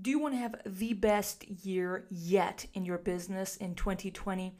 Do 0.00 0.10
you 0.10 0.18
want 0.18 0.34
to 0.34 0.38
have 0.38 0.56
the 0.66 0.92
best 0.92 1.48
year 1.48 2.04
yet 2.10 2.66
in 2.74 2.84
your 2.84 2.98
business 2.98 3.56
in 3.56 3.74
2020? 3.74 4.54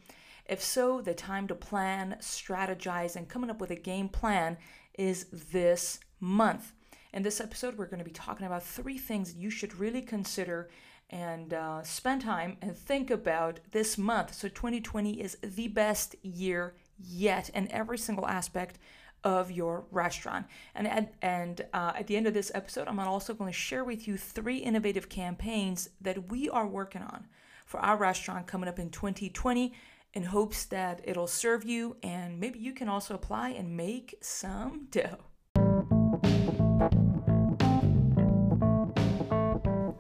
If 0.46 0.62
so, 0.62 1.02
the 1.02 1.12
time 1.12 1.46
to 1.48 1.54
plan, 1.54 2.16
strategize, 2.20 3.16
and 3.16 3.28
coming 3.28 3.50
up 3.50 3.60
with 3.60 3.70
a 3.70 3.76
game 3.76 4.08
plan 4.08 4.56
is 4.94 5.26
this 5.52 6.00
month. 6.20 6.72
In 7.12 7.22
this 7.22 7.38
episode, 7.38 7.76
we're 7.76 7.84
going 7.84 7.98
to 7.98 8.04
be 8.04 8.12
talking 8.12 8.46
about 8.46 8.62
three 8.62 8.96
things 8.96 9.34
you 9.34 9.50
should 9.50 9.78
really 9.78 10.00
consider 10.00 10.70
and 11.10 11.52
uh, 11.52 11.82
spend 11.82 12.22
time 12.22 12.56
and 12.62 12.74
think 12.74 13.10
about 13.10 13.60
this 13.72 13.98
month. 13.98 14.32
So, 14.32 14.48
2020 14.48 15.20
is 15.20 15.36
the 15.42 15.68
best 15.68 16.16
year 16.22 16.76
yet 16.98 17.50
in 17.50 17.70
every 17.70 17.98
single 17.98 18.26
aspect 18.26 18.78
of 19.24 19.50
your 19.50 19.84
restaurant. 19.90 20.46
And 20.74 20.86
at, 20.86 21.14
and 21.22 21.60
uh, 21.72 21.92
at 21.96 22.06
the 22.06 22.16
end 22.16 22.26
of 22.26 22.34
this 22.34 22.52
episode, 22.54 22.88
I'm 22.88 22.98
also 23.00 23.34
going 23.34 23.50
to 23.50 23.58
share 23.58 23.84
with 23.84 24.06
you 24.06 24.16
three 24.16 24.58
innovative 24.58 25.08
campaigns 25.08 25.88
that 26.00 26.30
we 26.30 26.48
are 26.48 26.66
working 26.66 27.02
on 27.02 27.26
for 27.64 27.80
our 27.80 27.96
restaurant 27.96 28.46
coming 28.46 28.68
up 28.68 28.78
in 28.78 28.90
2020 28.90 29.72
in 30.14 30.22
hopes 30.22 30.64
that 30.66 31.00
it'll 31.04 31.26
serve 31.26 31.64
you 31.64 31.96
and 32.02 32.40
maybe 32.40 32.58
you 32.58 32.72
can 32.72 32.88
also 32.88 33.14
apply 33.14 33.50
and 33.50 33.76
make 33.76 34.14
some 34.22 34.86
dough. 34.90 35.18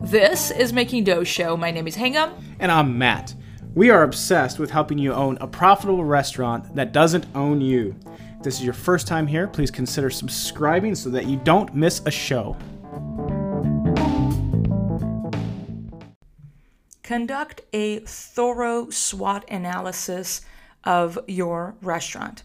This 0.00 0.52
is 0.52 0.72
Making 0.72 1.02
Dough 1.02 1.24
Show. 1.24 1.56
My 1.56 1.72
name 1.72 1.88
is 1.88 1.96
Hengameh. 1.96 2.32
And 2.60 2.70
I'm 2.70 2.96
Matt. 2.96 3.34
We 3.74 3.90
are 3.90 4.04
obsessed 4.04 4.58
with 4.58 4.70
helping 4.70 4.98
you 4.98 5.12
own 5.12 5.36
a 5.38 5.48
profitable 5.48 6.04
restaurant 6.04 6.76
that 6.76 6.92
doesn't 6.92 7.26
own 7.34 7.60
you 7.60 7.96
this 8.46 8.60
is 8.60 8.64
your 8.64 8.72
first 8.72 9.08
time 9.08 9.26
here, 9.26 9.48
please 9.48 9.72
consider 9.72 10.08
subscribing 10.08 10.94
so 10.94 11.10
that 11.10 11.26
you 11.26 11.36
don't 11.38 11.74
miss 11.74 12.00
a 12.06 12.10
show. 12.12 12.56
Conduct 17.02 17.62
a 17.72 17.98
thorough 18.06 18.88
SWOT 18.88 19.50
analysis 19.50 20.42
of 20.84 21.18
your 21.26 21.74
restaurant. 21.82 22.44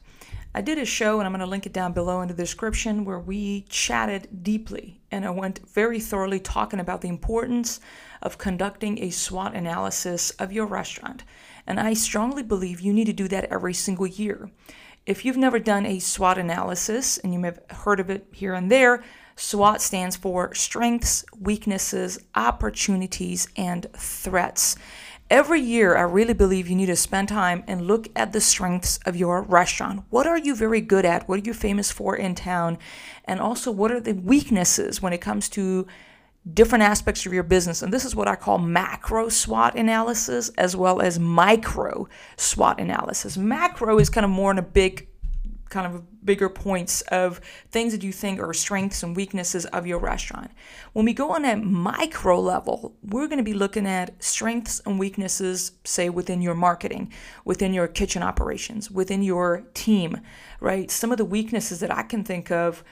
I 0.55 0.61
did 0.61 0.79
a 0.79 0.85
show, 0.85 1.19
and 1.19 1.27
I'm 1.27 1.33
going 1.33 1.39
to 1.41 1.45
link 1.45 1.67
it 1.67 1.73
down 1.73 1.93
below 1.93 2.21
in 2.21 2.27
the 2.27 2.33
description, 2.33 3.05
where 3.05 3.19
we 3.19 3.67
chatted 3.69 4.41
deeply 4.41 5.01
and 5.11 5.25
I 5.25 5.29
went 5.29 5.59
very 5.69 5.99
thoroughly 5.99 6.39
talking 6.39 6.79
about 6.79 7.01
the 7.01 7.09
importance 7.09 7.79
of 8.21 8.37
conducting 8.37 8.97
a 8.99 9.09
SWOT 9.09 9.55
analysis 9.55 10.31
of 10.31 10.51
your 10.51 10.65
restaurant. 10.65 11.23
And 11.67 11.79
I 11.79 11.93
strongly 11.93 12.43
believe 12.43 12.79
you 12.79 12.93
need 12.93 13.05
to 13.05 13.13
do 13.13 13.27
that 13.27 13.45
every 13.45 13.73
single 13.73 14.07
year. 14.07 14.49
If 15.05 15.25
you've 15.25 15.37
never 15.37 15.57
done 15.57 15.87
a 15.87 15.97
SWOT 15.97 16.37
analysis, 16.37 17.17
and 17.17 17.33
you 17.33 17.39
may 17.39 17.47
have 17.47 17.61
heard 17.69 17.99
of 17.99 18.11
it 18.11 18.27
here 18.31 18.53
and 18.53 18.69
there, 18.69 19.03
SWOT 19.35 19.81
stands 19.81 20.15
for 20.15 20.53
strengths, 20.53 21.25
weaknesses, 21.39 22.19
opportunities, 22.35 23.47
and 23.57 23.87
threats. 23.93 24.75
Every 25.31 25.59
year, 25.59 25.97
I 25.97 26.01
really 26.01 26.35
believe 26.35 26.67
you 26.67 26.75
need 26.75 26.87
to 26.87 26.95
spend 26.95 27.29
time 27.29 27.63
and 27.65 27.87
look 27.87 28.09
at 28.15 28.31
the 28.31 28.41
strengths 28.41 28.99
of 29.05 29.15
your 29.15 29.41
restaurant. 29.41 30.03
What 30.11 30.27
are 30.27 30.37
you 30.37 30.53
very 30.53 30.81
good 30.81 31.05
at? 31.05 31.27
What 31.27 31.39
are 31.39 31.47
you 31.47 31.53
famous 31.53 31.89
for 31.91 32.15
in 32.15 32.35
town? 32.35 32.77
And 33.25 33.39
also, 33.39 33.71
what 33.71 33.91
are 33.91 34.01
the 34.01 34.13
weaknesses 34.13 35.01
when 35.01 35.13
it 35.13 35.21
comes 35.21 35.49
to 35.49 35.87
different 36.53 36.83
aspects 36.83 37.25
of 37.25 37.33
your 37.33 37.43
business. 37.43 37.81
And 37.81 37.93
this 37.93 38.05
is 38.05 38.15
what 38.15 38.27
I 38.27 38.35
call 38.35 38.57
macro 38.57 39.29
SWOT 39.29 39.75
analysis 39.75 40.49
as 40.57 40.75
well 40.75 41.01
as 41.01 41.19
micro 41.19 42.07
SWOT 42.37 42.79
analysis. 42.79 43.37
Macro 43.37 43.99
is 43.99 44.09
kind 44.09 44.25
of 44.25 44.31
more 44.31 44.51
in 44.51 44.57
a 44.57 44.63
big 44.63 45.07
kind 45.69 45.87
of 45.87 46.25
bigger 46.25 46.49
points 46.49 47.01
of 47.03 47.41
things 47.71 47.93
that 47.93 48.03
you 48.03 48.11
think 48.11 48.39
are 48.39 48.53
strengths 48.53 49.01
and 49.01 49.15
weaknesses 49.15 49.65
of 49.67 49.87
your 49.87 49.97
restaurant. 49.97 50.51
When 50.93 51.05
we 51.05 51.13
go 51.13 51.31
on 51.31 51.45
a 51.45 51.55
micro 51.55 52.39
level, 52.39 52.95
we're 53.01 53.27
going 53.27 53.37
to 53.37 53.43
be 53.43 53.53
looking 53.53 53.87
at 53.87 54.21
strengths 54.21 54.81
and 54.85 54.99
weaknesses, 54.99 55.71
say 55.83 56.09
within 56.09 56.41
your 56.41 56.53
marketing, 56.53 57.11
within 57.45 57.73
your 57.73 57.87
kitchen 57.87 58.21
operations, 58.21 58.91
within 58.91 59.23
your 59.23 59.63
team, 59.73 60.21
right? 60.59 60.91
Some 60.91 61.11
of 61.11 61.17
the 61.17 61.25
weaknesses 61.25 61.79
that 61.79 61.95
I 61.95 62.03
can 62.03 62.23
think 62.23 62.51
of 62.51 62.83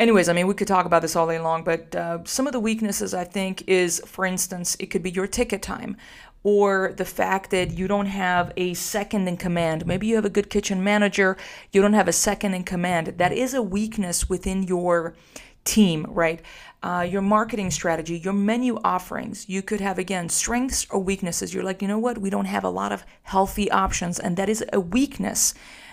anyways, 0.00 0.28
I 0.28 0.32
mean, 0.32 0.46
we 0.46 0.54
could 0.54 0.66
talk 0.66 0.86
about 0.86 1.02
this 1.02 1.14
all 1.14 1.28
day 1.28 1.38
long, 1.38 1.62
but 1.62 1.94
uh, 1.94 2.18
some 2.24 2.46
of 2.46 2.52
the 2.52 2.58
weaknesses 2.58 3.14
I 3.14 3.24
think 3.24 3.68
is, 3.68 4.02
for 4.06 4.24
instance, 4.24 4.76
it 4.80 4.86
could 4.86 5.02
be 5.02 5.10
your 5.10 5.26
ticket 5.26 5.62
time 5.62 5.96
or 6.42 6.94
the 6.96 7.04
fact 7.04 7.50
that 7.50 7.70
you 7.76 7.86
don't 7.86 8.06
have 8.06 8.50
a 8.56 8.72
second 8.72 9.28
in 9.28 9.36
command. 9.36 9.86
Maybe 9.86 10.06
you 10.06 10.14
have 10.16 10.24
a 10.24 10.30
good 10.30 10.48
kitchen 10.48 10.82
manager, 10.82 11.36
you 11.70 11.82
don't 11.82 11.92
have 11.92 12.08
a 12.08 12.12
second 12.12 12.54
in 12.54 12.64
command. 12.64 13.08
That 13.18 13.32
is 13.32 13.52
a 13.52 13.62
weakness 13.62 14.28
within 14.28 14.62
your 14.62 15.14
team, 15.64 16.06
right? 16.08 16.40
Uh, 16.82 17.06
your 17.08 17.20
marketing 17.20 17.70
strategy, 17.70 18.18
your 18.18 18.32
menu 18.32 18.78
offerings. 18.82 19.50
You 19.50 19.60
could 19.60 19.82
have, 19.82 19.98
again, 19.98 20.30
strengths 20.30 20.86
or 20.90 20.98
weaknesses. 20.98 21.52
You're 21.52 21.62
like, 21.62 21.82
you 21.82 21.88
know 21.88 21.98
what? 21.98 22.16
We 22.16 22.30
don't 22.30 22.46
have 22.46 22.64
a 22.64 22.70
lot 22.70 22.90
of 22.90 23.04
healthy 23.24 23.70
options, 23.70 24.18
and 24.18 24.38
that 24.38 24.48
is 24.48 24.64
a 24.72 24.80
weakness. 24.80 25.52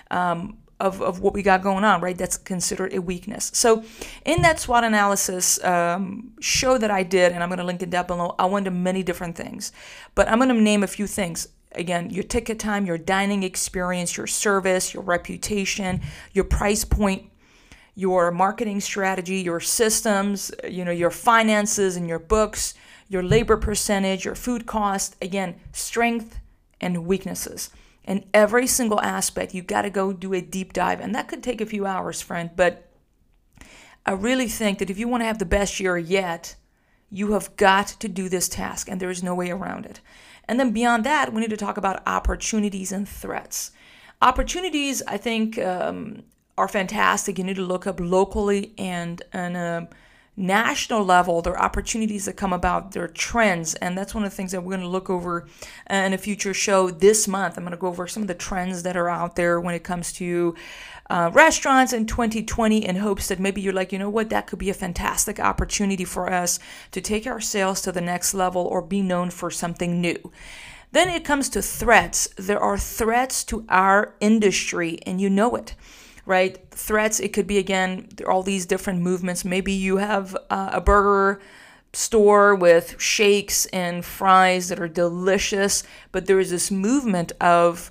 Um, 0.10 0.60
of, 0.80 1.02
of 1.02 1.22
what 1.22 1.34
we 1.34 1.42
got 1.42 1.62
going 1.62 1.84
on, 1.84 2.02
right? 2.02 2.18
That's 2.18 2.38
considered 2.38 2.94
a 2.94 3.02
weakness. 3.02 3.52
So, 3.54 3.84
in 4.26 4.42
that 4.44 4.60
SWOT 4.60 4.84
analysis 4.84 5.64
um, 5.64 6.34
show 6.40 6.78
that 6.78 6.92
I 6.92 7.04
did, 7.04 7.32
and 7.32 7.42
I'm 7.42 7.50
going 7.50 7.60
to 7.60 7.64
link 7.64 7.82
it 7.82 7.90
down 7.90 8.08
below, 8.08 8.36
I 8.38 8.46
went 8.46 8.66
to 8.66 8.72
many 8.72 9.04
different 9.04 9.36
things, 9.36 9.72
but 10.14 10.30
I'm 10.30 10.38
going 10.38 10.50
to 10.50 10.62
name 10.62 10.84
a 10.84 10.88
few 10.88 11.08
things. 11.08 11.48
Again, 11.74 12.10
your 12.10 12.24
ticket 12.24 12.60
time, 12.60 12.86
your 12.86 12.98
dining 12.98 13.44
experience, 13.44 14.18
your 14.18 14.28
service, 14.28 14.94
your 14.94 15.04
reputation, 15.04 16.02
your 16.34 16.46
price 16.46 16.86
point, 16.86 17.30
your 17.94 18.32
marketing 18.32 18.80
strategy, 18.80 19.38
your 19.38 19.60
systems, 19.60 20.52
you 20.68 20.86
know, 20.86 20.92
your 20.92 21.12
finances 21.12 21.98
and 21.98 22.08
your 22.08 22.20
books, 22.20 22.74
your 23.10 23.24
labor 23.24 23.58
percentage, 23.58 24.26
your 24.26 24.36
food 24.36 24.66
cost. 24.66 25.16
Again, 25.22 25.56
strength 25.72 26.40
and 26.80 27.06
weaknesses 27.06 27.70
in 28.08 28.26
every 28.34 28.66
single 28.66 29.02
aspect. 29.02 29.54
You 29.54 29.62
got 29.62 29.84
to 29.84 29.90
go 29.90 30.14
do 30.14 30.34
a 30.34 30.42
deep 30.42 30.74
dive, 30.74 31.02
and 31.02 31.14
that 31.14 31.28
could 31.28 31.44
take 31.44 31.62
a 31.62 31.66
few 31.66 31.86
hours, 31.86 32.22
friend. 32.22 32.50
But 32.56 32.90
I 34.06 34.14
really 34.14 34.48
think 34.48 34.80
that 34.80 34.90
if 34.90 34.98
you 34.98 35.08
want 35.08 35.22
to 35.22 35.26
have 35.26 35.40
the 35.40 35.46
best 35.46 35.80
year 35.80 35.98
yet, 35.98 36.56
you 37.12 37.34
have 37.34 37.56
got 37.58 37.88
to 37.88 38.08
do 38.08 38.30
this 38.30 38.50
task, 38.50 38.90
and 38.90 39.00
there 39.00 39.10
is 39.10 39.22
no 39.22 39.36
way 39.36 39.52
around 39.52 39.86
it. 39.86 40.00
And 40.48 40.60
then 40.60 40.72
beyond 40.72 41.04
that, 41.04 41.34
we 41.34 41.42
need 41.42 41.50
to 41.50 41.58
talk 41.58 41.78
about 41.78 42.02
opportunities 42.08 42.94
and 42.94 43.08
threats. 43.08 43.72
Opportunities, 44.22 45.04
I 45.06 45.18
think, 45.18 45.60
um, 45.60 46.24
are 46.58 46.70
fantastic. 46.70 47.38
You 47.38 47.44
need 47.44 47.58
to 47.58 47.62
look 47.62 47.86
up 47.86 48.00
locally 48.00 48.74
and 48.78 49.22
and. 49.34 49.58
Uh, 49.58 49.86
national 50.38 51.04
level, 51.04 51.42
there 51.42 51.54
are 51.54 51.66
opportunities 51.66 52.26
that 52.26 52.38
come 52.38 52.54
about, 52.54 52.92
there 52.92 53.04
are 53.04 53.10
trends, 53.10 53.74
and 53.76 53.98
that's 53.98 54.14
one 54.14 54.24
of 54.24 54.30
the 54.30 54.36
things 54.36 54.52
that 54.52 54.62
we're 54.62 54.76
going 54.76 54.82
to 54.82 54.88
look 54.88 55.10
over 55.10 55.48
in 55.90 56.14
a 56.14 56.18
future 56.18 56.54
show 56.54 56.92
this 56.92 57.28
month. 57.28 57.58
I'm 57.58 57.64
going 57.64 57.72
to 57.72 57.78
go 57.78 57.88
over 57.88 58.08
some 58.08 58.22
of 58.22 58.28
the 58.28 58.36
trends 58.36 58.84
that 58.84 58.96
are 58.96 59.10
out 59.10 59.36
there 59.36 59.60
when 59.60 59.74
it 59.74 59.84
comes 59.84 60.14
to 60.14 60.54
uh, 61.10 61.32
restaurants 61.34 61.92
in 61.92 62.06
2020 62.06 62.86
in 62.86 62.98
hopes 62.98 63.28
that 63.30 63.40
maybe 63.40 63.62
you're 63.62 63.74
like, 63.74 63.92
you 63.92 63.98
know 63.98 64.10
what, 64.10 64.30
that 64.30 64.46
could 64.46 64.60
be 64.60 64.70
a 64.70 64.76
fantastic 64.76 65.40
opportunity 65.40 66.06
for 66.06 66.32
us 66.32 66.60
to 66.92 67.02
take 67.02 67.26
our 67.26 67.42
sales 67.42 67.82
to 67.82 67.92
the 67.92 68.02
next 68.02 68.34
level 68.34 68.62
or 68.62 68.82
be 68.82 69.02
known 69.02 69.32
for 69.32 69.50
something 69.50 70.00
new. 70.00 70.32
Then 70.92 71.10
it 71.10 71.26
comes 71.26 71.50
to 71.50 71.62
threats. 71.62 72.30
There 72.38 72.60
are 72.60 72.78
threats 72.78 73.44
to 73.46 73.66
our 73.70 74.16
industry, 74.20 75.00
and 75.06 75.20
you 75.20 75.30
know 75.30 75.56
it 75.56 75.76
right? 76.28 76.60
Threats, 76.72 77.22
it 77.22 77.32
could 77.32 77.48
be 77.48 77.58
again, 77.58 78.10
all 78.28 78.44
these 78.44 78.66
different 78.66 79.02
movements. 79.02 79.46
Maybe 79.46 79.72
you 79.72 79.98
have 79.98 80.36
uh, 80.50 80.70
a 80.74 80.82
burger 80.82 81.40
store 81.94 82.54
with 82.54 83.02
shakes 83.02 83.66
and 83.68 84.04
fries 84.04 84.68
that 84.68 84.80
are 84.80 84.90
delicious, 84.90 85.84
but 86.12 86.26
there 86.26 86.40
is 86.40 86.52
this 86.52 86.70
movement 86.70 87.32
of, 87.40 87.90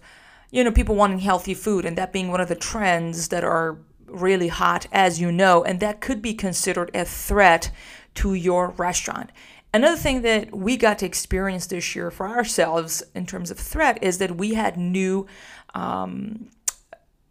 you 0.50 0.62
know, 0.62 0.70
people 0.70 0.94
wanting 0.94 1.20
healthy 1.20 1.54
food, 1.54 1.86
and 1.86 1.97
that 1.97 2.12
being 2.12 2.30
one 2.30 2.42
of 2.42 2.48
the 2.48 2.54
trends 2.54 3.28
that 3.28 3.42
are 3.42 3.78
really 4.06 4.48
hot, 4.48 4.86
as 4.92 5.18
you 5.18 5.32
know, 5.32 5.64
and 5.64 5.80
that 5.80 6.03
could 6.03 6.20
be 6.20 6.34
considered 6.34 6.91
a 6.94 7.06
threat 7.06 7.70
to 8.14 8.34
your 8.34 8.68
restaurant. 8.76 9.30
Another 9.72 9.97
thing 9.97 10.22
that 10.22 10.54
we 10.54 10.76
got 10.76 10.98
to 10.98 11.06
experience 11.06 11.66
this 11.66 11.97
year 11.97 12.10
for 12.10 12.28
ourselves 12.28 13.03
in 13.15 13.27
terms 13.27 13.50
of 13.50 13.59
threat 13.59 13.98
is 14.03 14.18
that 14.18 14.36
we 14.36 14.54
had 14.54 14.77
new 14.77 15.27
um, 15.74 16.48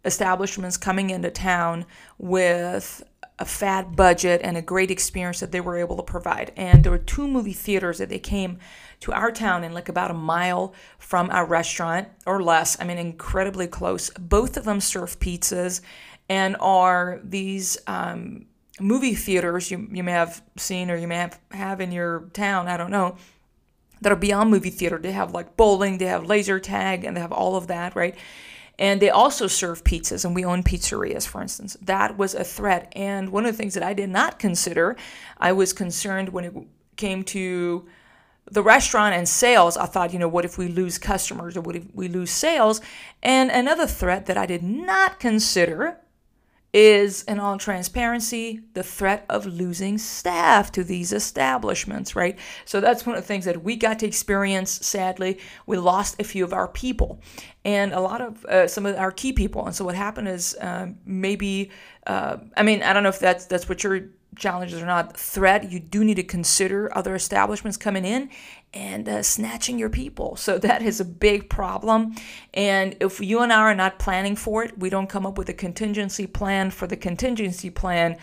establishments 0.06 0.76
coming 0.76 1.10
into 1.10 1.30
town 1.30 1.84
with 2.18 3.02
a 3.38 3.44
fat 3.44 3.94
budget 3.94 4.40
and 4.42 4.56
a 4.56 4.62
great 4.62 4.90
experience 4.90 5.40
that 5.40 5.52
they 5.52 5.60
were 5.60 5.76
able 5.76 5.96
to 5.96 6.02
provide. 6.02 6.52
And 6.56 6.82
there 6.82 6.92
were 6.92 6.98
two 6.98 7.28
movie 7.28 7.52
theaters 7.52 7.98
that 7.98 8.08
they 8.08 8.18
came 8.18 8.58
to 9.00 9.12
our 9.12 9.30
town 9.30 9.62
in 9.62 9.74
like 9.74 9.90
about 9.90 10.10
a 10.10 10.14
mile 10.14 10.72
from 10.98 11.30
our 11.30 11.44
restaurant 11.44 12.08
or 12.24 12.42
less. 12.42 12.80
I 12.80 12.84
mean, 12.84 12.96
incredibly 12.96 13.66
close. 13.66 14.08
Both 14.18 14.56
of 14.56 14.64
them 14.64 14.80
serve 14.80 15.20
pizzas 15.20 15.82
and 16.30 16.56
are 16.60 17.20
these 17.22 17.76
um, 17.86 18.46
movie 18.80 19.14
theaters 19.14 19.70
you, 19.70 19.86
you 19.92 20.02
may 20.02 20.12
have 20.12 20.42
seen 20.56 20.90
or 20.90 20.96
you 20.96 21.06
may 21.06 21.16
have, 21.16 21.38
have 21.50 21.80
in 21.80 21.92
your 21.92 22.30
town. 22.32 22.68
I 22.68 22.78
don't 22.78 22.90
know. 22.90 23.16
That 24.00 24.12
are 24.12 24.16
beyond 24.16 24.50
movie 24.50 24.70
theater. 24.70 24.98
They 24.98 25.12
have 25.12 25.32
like 25.32 25.56
bowling, 25.56 25.98
they 25.98 26.06
have 26.06 26.26
laser 26.26 26.60
tag, 26.60 27.04
and 27.04 27.16
they 27.16 27.20
have 27.20 27.32
all 27.32 27.56
of 27.56 27.68
that, 27.68 27.96
right? 27.96 28.14
And 28.78 29.00
they 29.00 29.08
also 29.08 29.46
serve 29.46 29.84
pizzas, 29.84 30.24
and 30.24 30.34
we 30.34 30.44
own 30.44 30.62
pizzerias, 30.62 31.26
for 31.26 31.40
instance. 31.40 31.76
That 31.80 32.18
was 32.18 32.34
a 32.34 32.44
threat. 32.44 32.92
And 32.94 33.30
one 33.30 33.46
of 33.46 33.52
the 33.52 33.56
things 33.56 33.74
that 33.74 33.82
I 33.82 33.94
did 33.94 34.10
not 34.10 34.38
consider, 34.38 34.96
I 35.38 35.52
was 35.52 35.72
concerned 35.72 36.28
when 36.30 36.44
it 36.44 36.54
came 36.96 37.22
to 37.24 37.86
the 38.50 38.62
restaurant 38.62 39.14
and 39.14 39.28
sales, 39.28 39.76
I 39.76 39.86
thought, 39.86 40.12
you 40.12 40.18
know, 40.18 40.28
what 40.28 40.44
if 40.44 40.56
we 40.56 40.68
lose 40.68 40.98
customers 40.98 41.56
or 41.56 41.62
what 41.62 41.74
if 41.76 41.84
we 41.94 42.08
lose 42.08 42.30
sales? 42.30 42.80
And 43.22 43.50
another 43.50 43.86
threat 43.86 44.26
that 44.26 44.36
I 44.36 44.46
did 44.46 44.62
not 44.62 45.18
consider 45.18 45.98
is, 46.76 47.22
in 47.22 47.40
all 47.40 47.56
transparency, 47.56 48.60
the 48.74 48.82
threat 48.82 49.24
of 49.30 49.46
losing 49.46 49.96
staff 49.96 50.70
to 50.70 50.84
these 50.84 51.10
establishments, 51.10 52.14
right? 52.14 52.38
So 52.66 52.82
that's 52.82 53.06
one 53.06 53.16
of 53.16 53.22
the 53.22 53.26
things 53.26 53.46
that 53.46 53.64
we 53.64 53.76
got 53.76 53.98
to 54.00 54.06
experience. 54.06 54.70
Sadly, 54.86 55.38
we 55.64 55.78
lost 55.78 56.20
a 56.20 56.24
few 56.24 56.44
of 56.44 56.52
our 56.52 56.68
people 56.68 57.22
and 57.64 57.94
a 57.94 58.00
lot 58.00 58.20
of 58.20 58.44
uh, 58.44 58.68
some 58.68 58.84
of 58.84 58.94
our 58.96 59.10
key 59.10 59.32
people. 59.32 59.64
And 59.64 59.74
so 59.74 59.86
what 59.86 59.94
happened 59.94 60.28
is 60.28 60.54
um, 60.60 60.98
maybe, 61.06 61.70
uh, 62.06 62.36
I 62.58 62.62
mean, 62.62 62.82
I 62.82 62.92
don't 62.92 63.02
know 63.02 63.08
if 63.08 63.20
that's 63.20 63.46
that's 63.46 63.70
what 63.70 63.82
your 63.82 64.10
challenges 64.36 64.82
are 64.82 64.86
not 64.86 65.16
threat 65.16 65.70
you 65.70 65.80
do 65.80 66.04
need 66.04 66.14
to 66.14 66.22
consider 66.22 66.96
other 66.96 67.14
establishments 67.14 67.76
coming 67.76 68.04
in 68.04 68.30
and 68.72 69.08
uh, 69.08 69.22
snatching 69.22 69.78
your 69.78 69.90
people. 69.90 70.36
So 70.36 70.58
that 70.66 70.82
is 70.82 71.00
a 71.00 71.04
big 71.04 71.48
problem. 71.48 72.14
And 72.54 72.96
if 73.00 73.20
you 73.20 73.40
and 73.40 73.52
I 73.52 73.60
are 73.60 73.74
not 73.74 73.98
planning 73.98 74.36
for 74.36 74.64
it, 74.64 74.78
we 74.78 74.90
don't 74.90 75.08
come 75.08 75.26
up 75.26 75.38
with 75.38 75.48
a 75.48 75.54
contingency 75.54 76.26
plan 76.26 76.70
for 76.70 76.86
the 76.86 76.96
contingency 76.96 77.70
plan. 77.70 78.16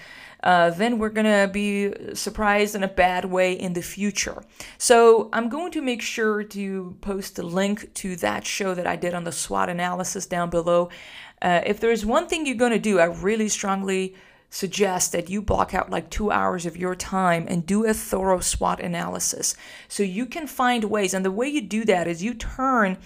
Uh, 0.43 0.69
then 0.71 0.99
we're 0.99 1.09
going 1.09 1.25
to 1.25 1.49
be 1.51 1.93
surprised 2.13 2.75
in 2.75 2.83
a 2.83 2.87
bad 2.87 3.23
way 3.23 3.53
in 3.53 3.71
the 3.71 3.81
future. 3.81 4.43
So 4.77 5.29
I'm 5.31 5.47
going 5.47 5.71
to 5.71 5.81
make 5.81 6.01
sure 6.01 6.43
to 6.43 6.97
post 6.99 7.39
a 7.39 7.43
link 7.43 7.93
to 7.95 8.17
that 8.17 8.45
show 8.45 8.73
that 8.73 8.85
I 8.85 8.97
did 8.97 9.13
on 9.13 9.23
the 9.23 9.31
SWOT 9.31 9.69
analysis 9.69 10.25
down 10.25 10.49
below. 10.49 10.89
Uh, 11.41 11.61
if 11.65 11.79
there's 11.79 12.05
one 12.05 12.27
thing 12.27 12.45
you're 12.45 12.55
going 12.55 12.73
to 12.73 12.79
do, 12.79 12.99
I 12.99 13.05
really 13.05 13.47
strongly 13.47 14.15
suggest 14.53 15.11
that 15.11 15.29
you 15.31 15.41
block 15.41 15.73
out 15.73 15.89
like 15.89 16.11
two 16.11 16.29
hours 16.29 16.63
of 16.67 16.77
your 16.77 16.95
time 16.95 17.47
and 17.49 17.65
do 17.65 17.85
a 17.85 17.93
thorough 17.93 18.39
SWOT 18.39 18.79
analysis. 18.79 19.55
So 19.87 20.03
you 20.03 20.27
can 20.27 20.45
find 20.45 20.83
ways, 20.83 21.15
and 21.15 21.25
the 21.25 21.31
way 21.31 21.47
you 21.47 21.61
do 21.61 21.83
that 21.85 22.07
is 22.07 22.21
you 22.21 22.35
turn 22.35 22.97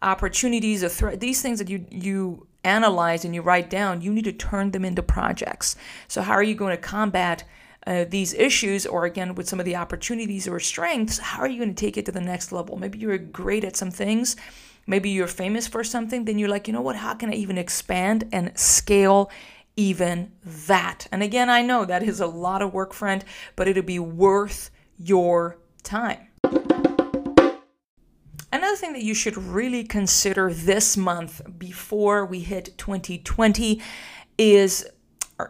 opportunities 0.00 0.84
or 0.84 0.88
threat, 0.88 1.18
these 1.18 1.42
things 1.42 1.58
that 1.58 1.68
you 1.68 1.84
you 1.90 2.46
analyze 2.62 3.24
and 3.24 3.34
you 3.34 3.42
write 3.42 3.68
down, 3.68 4.00
you 4.00 4.12
need 4.12 4.24
to 4.24 4.32
turn 4.32 4.70
them 4.70 4.84
into 4.84 5.02
projects. 5.02 5.74
So 6.06 6.22
how 6.22 6.34
are 6.34 6.44
you 6.44 6.54
going 6.54 6.76
to 6.76 6.88
combat 6.96 7.42
uh, 7.84 8.04
these 8.08 8.32
issues, 8.34 8.86
or 8.86 9.04
again 9.04 9.34
with 9.34 9.48
some 9.48 9.58
of 9.58 9.66
the 9.66 9.74
opportunities 9.74 10.46
or 10.46 10.60
strengths? 10.60 11.18
How 11.18 11.40
are 11.40 11.48
you 11.48 11.58
going 11.58 11.74
to 11.74 11.84
take 11.86 11.96
it 11.98 12.06
to 12.06 12.12
the 12.12 12.20
next 12.20 12.52
level? 12.52 12.76
Maybe 12.76 13.00
you're 13.00 13.18
great 13.18 13.64
at 13.64 13.76
some 13.76 13.90
things. 13.90 14.36
Maybe 14.86 15.10
you're 15.10 15.26
famous 15.26 15.66
for 15.66 15.82
something, 15.84 16.24
then 16.24 16.38
you're 16.38 16.48
like, 16.48 16.68
you 16.68 16.74
know 16.74 16.80
what, 16.80 16.96
how 16.96 17.14
can 17.14 17.30
I 17.30 17.34
even 17.34 17.58
expand 17.58 18.28
and 18.32 18.56
scale 18.56 19.30
even 19.76 20.32
that. 20.44 21.06
And 21.10 21.22
again, 21.22 21.48
I 21.48 21.62
know 21.62 21.84
that 21.84 22.02
is 22.02 22.20
a 22.20 22.26
lot 22.26 22.62
of 22.62 22.72
work, 22.72 22.92
friend, 22.92 23.24
but 23.56 23.68
it'll 23.68 23.82
be 23.82 23.98
worth 23.98 24.70
your 24.98 25.58
time. 25.82 26.28
Another 28.54 28.76
thing 28.76 28.92
that 28.92 29.02
you 29.02 29.14
should 29.14 29.38
really 29.38 29.82
consider 29.82 30.52
this 30.52 30.96
month 30.96 31.40
before 31.58 32.26
we 32.26 32.40
hit 32.40 32.76
2020 32.76 33.80
is 34.36 34.86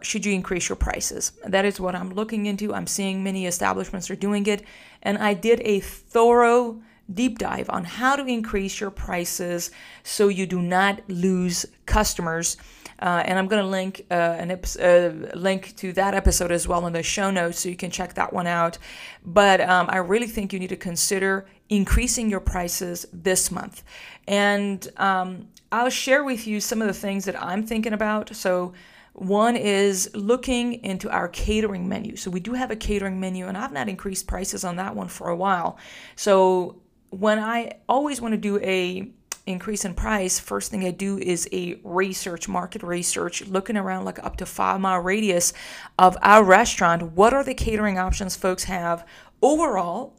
should 0.01 0.25
you 0.25 0.33
increase 0.33 0.69
your 0.69 0.75
prices? 0.77 1.33
That 1.45 1.65
is 1.65 1.79
what 1.79 1.95
I'm 1.95 2.13
looking 2.13 2.45
into. 2.45 2.73
I'm 2.73 2.87
seeing 2.87 3.23
many 3.23 3.45
establishments 3.45 4.09
are 4.09 4.15
doing 4.15 4.47
it. 4.47 4.63
And 5.01 5.17
I 5.17 5.33
did 5.33 5.59
a 5.61 5.81
thorough 5.81 6.81
deep 7.13 7.39
dive 7.39 7.69
on 7.69 7.83
how 7.83 8.15
to 8.15 8.25
increase 8.25 8.79
your 8.79 8.91
prices 8.91 9.71
so 10.03 10.27
you 10.27 10.45
do 10.45 10.61
not 10.61 11.01
lose 11.07 11.65
customers 11.85 12.57
uh, 13.03 13.21
and 13.25 13.37
I'm 13.37 13.47
going 13.47 13.61
to 13.61 13.67
link 13.67 14.05
uh, 14.09 14.13
an 14.13 14.51
uh, 14.51 15.35
link 15.35 15.75
to 15.75 15.91
that 15.93 16.13
episode 16.13 16.53
as 16.53 16.69
well 16.69 16.87
in 16.87 16.93
the 16.93 17.03
show 17.03 17.31
notes, 17.31 17.59
so 17.59 17.67
you 17.67 17.75
can 17.75 17.91
check 17.91 18.13
that 18.13 18.31
one 18.31 18.47
out. 18.47 18.77
But 19.25 19.59
um, 19.59 19.87
I 19.89 19.97
really 19.97 20.27
think 20.27 20.53
you 20.53 20.59
need 20.59 20.69
to 20.69 20.77
consider 20.77 21.45
increasing 21.67 22.29
your 22.29 22.39
prices 22.39 23.05
this 23.11 23.51
month, 23.51 23.83
and 24.25 24.87
um, 24.95 25.49
I'll 25.69 25.89
share 25.89 26.23
with 26.23 26.47
you 26.47 26.61
some 26.61 26.81
of 26.81 26.87
the 26.87 26.93
things 26.93 27.25
that 27.25 27.41
I'm 27.41 27.65
thinking 27.65 27.93
about. 27.93 28.35
So. 28.35 28.73
One 29.15 29.55
is 29.55 30.09
looking 30.15 30.83
into 30.83 31.07
our 31.07 31.27
catering 31.27 31.87
menu. 31.87 32.15
So 32.15 32.31
we 32.31 32.39
do 32.39 32.53
have 32.53 32.71
a 32.71 32.75
catering 32.75 33.19
menu, 33.19 33.45
and 33.47 33.55
I've 33.55 33.71
not 33.71 33.87
increased 33.87 34.25
prices 34.25 34.63
on 34.63 34.77
that 34.77 34.95
one 34.95 35.07
for 35.07 35.29
a 35.29 35.35
while. 35.35 35.77
So 36.15 36.81
when 37.19 37.39
I 37.39 37.73
always 37.87 38.19
want 38.21 38.33
to 38.33 38.37
do 38.37 38.59
a 38.59 39.09
increase 39.45 39.83
in 39.83 39.93
price, 39.93 40.39
first 40.39 40.71
thing 40.71 40.85
I 40.85 40.91
do 40.91 41.17
is 41.17 41.49
a 41.51 41.79
research, 41.83 42.47
market 42.47 42.81
research, 42.81 43.45
looking 43.45 43.77
around 43.77 44.05
like 44.05 44.23
up 44.23 44.37
to 44.37 44.45
five 44.45 44.79
mile 44.79 44.99
radius 44.99 45.53
of 45.99 46.17
our 46.21 46.43
restaurant. 46.43 47.13
What 47.13 47.33
are 47.33 47.43
the 47.43 47.53
catering 47.53 47.99
options 47.99 48.35
folks 48.35 48.63
have 48.65 49.05
overall? 49.41 50.15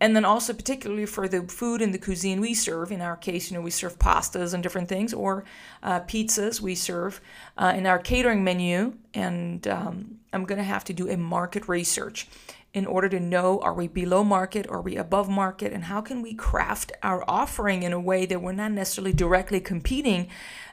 And 0.00 0.14
then 0.14 0.24
also 0.24 0.52
particularly 0.52 1.06
for 1.06 1.26
the 1.26 1.42
food 1.42 1.82
and 1.82 1.92
the 1.92 1.98
cuisine 1.98 2.40
we 2.40 2.54
serve. 2.54 2.92
In 2.92 3.00
our 3.00 3.16
case, 3.16 3.50
you 3.50 3.56
know, 3.56 3.62
we 3.62 3.72
serve 3.72 3.98
pastas 3.98 4.54
and 4.54 4.62
different 4.62 4.88
things, 4.88 5.12
or 5.12 5.44
uh, 5.82 6.00
pizzas 6.00 6.60
we 6.60 6.76
serve 6.76 7.20
uh, 7.56 7.74
in 7.76 7.84
our 7.84 7.98
catering 7.98 8.44
menu. 8.44 8.94
And 9.12 9.66
um, 9.66 10.18
I'm 10.32 10.44
going 10.44 10.58
to 10.58 10.64
have 10.64 10.84
to 10.84 10.92
do 10.92 11.08
a 11.08 11.16
market 11.16 11.66
research 11.68 12.28
in 12.74 12.86
order 12.86 13.08
to 13.08 13.18
know 13.18 13.58
are 13.60 13.72
we 13.72 13.88
below 13.88 14.22
market, 14.22 14.68
are 14.68 14.80
we 14.80 14.96
above 14.96 15.28
market, 15.28 15.72
and 15.72 15.84
how 15.84 16.00
can 16.00 16.20
we 16.20 16.34
craft 16.34 16.92
our 17.02 17.24
offering 17.26 17.82
in 17.82 17.92
a 17.92 18.00
way 18.00 18.26
that 18.26 18.42
we're 18.42 18.52
not 18.52 18.72
necessarily 18.72 19.12
directly 19.12 19.58
competing, 19.58 20.28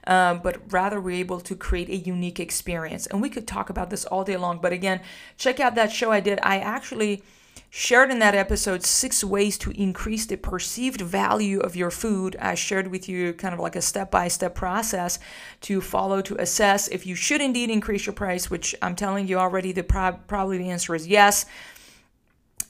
uh, 0.05 0.33
but 0.35 0.61
rather 0.71 0.99
we're 0.99 1.15
able 1.15 1.39
to 1.39 1.55
create 1.55 1.89
a 1.89 1.95
unique 1.95 2.39
experience. 2.39 3.07
And 3.07 3.21
we 3.21 3.29
could 3.29 3.47
talk 3.47 3.69
about 3.69 3.89
this 3.89 4.05
all 4.05 4.23
day 4.23 4.35
long, 4.35 4.59
but 4.61 4.73
again, 4.73 4.99
check 5.37 5.59
out 5.59 5.75
that 5.75 5.91
show 5.91 6.11
I 6.11 6.19
did. 6.19 6.39
I 6.43 6.59
actually 6.59 7.23
shared 7.69 8.11
in 8.11 8.19
that 8.19 8.35
episode 8.35 8.83
six 8.83 9.23
ways 9.23 9.57
to 9.57 9.71
increase 9.71 10.25
the 10.25 10.37
perceived 10.37 11.01
value 11.01 11.59
of 11.59 11.75
your 11.75 11.91
food. 11.91 12.35
I 12.39 12.55
shared 12.55 12.87
with 12.87 13.09
you 13.09 13.33
kind 13.33 13.53
of 13.53 13.59
like 13.59 13.75
a 13.75 13.81
step 13.81 14.11
by 14.11 14.27
step 14.27 14.53
process 14.55 15.19
to 15.61 15.81
follow 15.81 16.21
to 16.21 16.35
assess 16.35 16.87
if 16.89 17.05
you 17.05 17.15
should 17.15 17.41
indeed 17.41 17.69
increase 17.69 18.05
your 18.05 18.13
price, 18.13 18.49
which 18.49 18.75
I'm 18.81 18.95
telling 18.95 19.27
you 19.27 19.37
already, 19.37 19.71
the 19.71 19.83
pro- 19.83 20.19
probably 20.27 20.57
the 20.57 20.69
answer 20.69 20.93
is 20.93 21.07
yes 21.07 21.45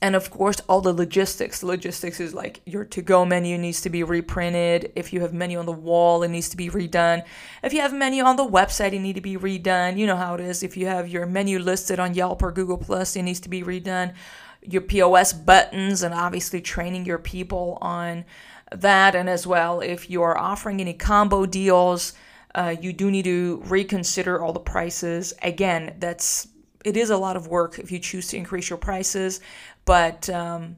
and 0.06 0.16
of 0.16 0.30
course 0.30 0.58
all 0.70 0.82
the 0.82 0.94
logistics. 0.94 1.64
Logistics 1.64 2.20
is 2.20 2.36
like 2.36 2.62
your 2.68 2.86
to 2.86 3.02
go 3.02 3.26
menu 3.26 3.58
needs 3.58 3.82
to 3.82 3.90
be 3.90 4.04
reprinted. 4.04 4.92
If 4.96 5.12
you 5.12 5.22
have 5.22 5.34
menu 5.34 5.58
on 5.58 5.66
the 5.66 5.72
wall 5.72 6.22
it 6.22 6.28
needs 6.28 6.48
to 6.50 6.58
be 6.58 6.70
redone. 6.70 7.26
If 7.64 7.74
you 7.74 7.82
have 7.82 7.92
menu 7.92 8.24
on 8.24 8.36
the 8.36 8.48
website 8.48 8.94
it 8.94 9.00
need 9.00 9.16
to 9.16 9.22
be 9.22 9.36
redone. 9.36 9.98
You 9.98 10.06
know 10.06 10.16
how 10.16 10.36
it 10.36 10.42
is. 10.42 10.62
If 10.62 10.78
you 10.78 10.86
have 10.86 11.10
your 11.10 11.26
menu 11.26 11.58
listed 11.58 12.00
on 12.00 12.14
yelp 12.14 12.44
or 12.44 12.52
google 12.52 12.78
plus 12.78 13.16
it 13.16 13.24
needs 13.24 13.40
to 13.40 13.50
be 13.50 13.64
redone. 13.64 14.14
Your 14.62 14.84
pos 14.84 15.34
buttons 15.34 16.04
and 16.04 16.14
obviously 16.14 16.62
training 16.62 17.06
your 17.06 17.18
people 17.18 17.80
on 17.82 18.26
that. 18.72 19.16
And 19.16 19.28
as 19.28 19.48
well 19.48 19.80
if 19.80 20.08
you're 20.08 20.38
offering 20.38 20.82
any 20.82 20.94
combo 20.94 21.48
deals 21.48 22.14
uh, 22.54 22.76
you 22.80 22.94
do 22.94 23.10
need 23.10 23.26
to 23.26 23.64
reconsider 23.66 24.40
all 24.40 24.54
the 24.54 24.60
prices. 24.60 25.34
Again 25.42 25.96
that's 25.98 26.48
it 26.86 26.96
is 26.96 27.10
a 27.10 27.18
lot 27.18 27.36
of 27.36 27.48
work 27.48 27.80
if 27.80 27.92
you 27.92 27.98
choose 27.98 28.28
to 28.28 28.38
increase 28.38 28.70
your 28.70 28.78
prices 28.78 29.42
but 29.86 30.30
um, 30.30 30.78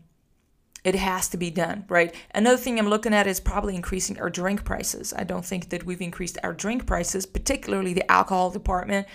it 0.84 0.96
has 0.96 1.28
to 1.30 1.38
be 1.38 1.50
done, 1.50 1.86
right? 1.90 2.14
Another 2.34 2.58
thing 2.58 2.80
I'm 2.80 2.88
looking 2.88 3.14
at 3.14 3.28
is 3.28 3.40
probably 3.40 3.76
increasing 3.76 4.20
our 4.20 4.30
drink 4.30 4.64
prices. 4.64 5.14
I 5.14 5.24
don't 5.24 5.46
think 5.46 5.70
that 5.70 5.86
we've 5.86 6.02
increased 6.02 6.38
our 6.44 6.54
drink 6.54 6.86
prices, 6.86 7.26
particularly 7.26 7.94
the 7.94 8.10
alcohol 8.10 8.52
department, 8.52 9.08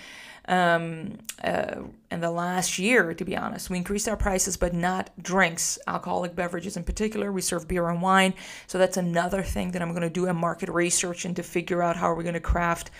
um, 0.47 1.17
uh, 1.43 1.81
in 2.11 2.19
the 2.19 2.29
last 2.29 2.77
year, 2.77 3.13
to 3.13 3.25
be 3.25 3.35
honest. 3.35 3.69
We 3.69 3.77
increased 3.77 4.07
our 4.07 4.17
prices, 4.17 4.57
but 4.57 4.73
not 4.73 5.09
drinks, 5.21 5.79
alcoholic 5.87 6.35
beverages 6.35 6.75
in 6.77 6.83
particular. 6.83 7.31
We 7.31 7.41
serve 7.41 7.67
beer 7.67 7.89
and 7.89 8.01
wine. 8.01 8.33
So 8.67 8.77
that's 8.77 8.97
another 8.97 9.41
thing 9.41 9.71
that 9.71 9.81
I'm 9.81 9.91
going 9.91 10.01
to 10.01 10.09
do 10.09 10.27
a 10.27 10.33
market 10.33 10.69
research 10.69 11.25
and 11.25 11.35
to 11.37 11.43
figure 11.43 11.81
out 11.81 11.95
how 11.95 12.13
we're 12.13 12.23
going 12.23 12.33
to 12.33 12.39
craft, 12.39 12.91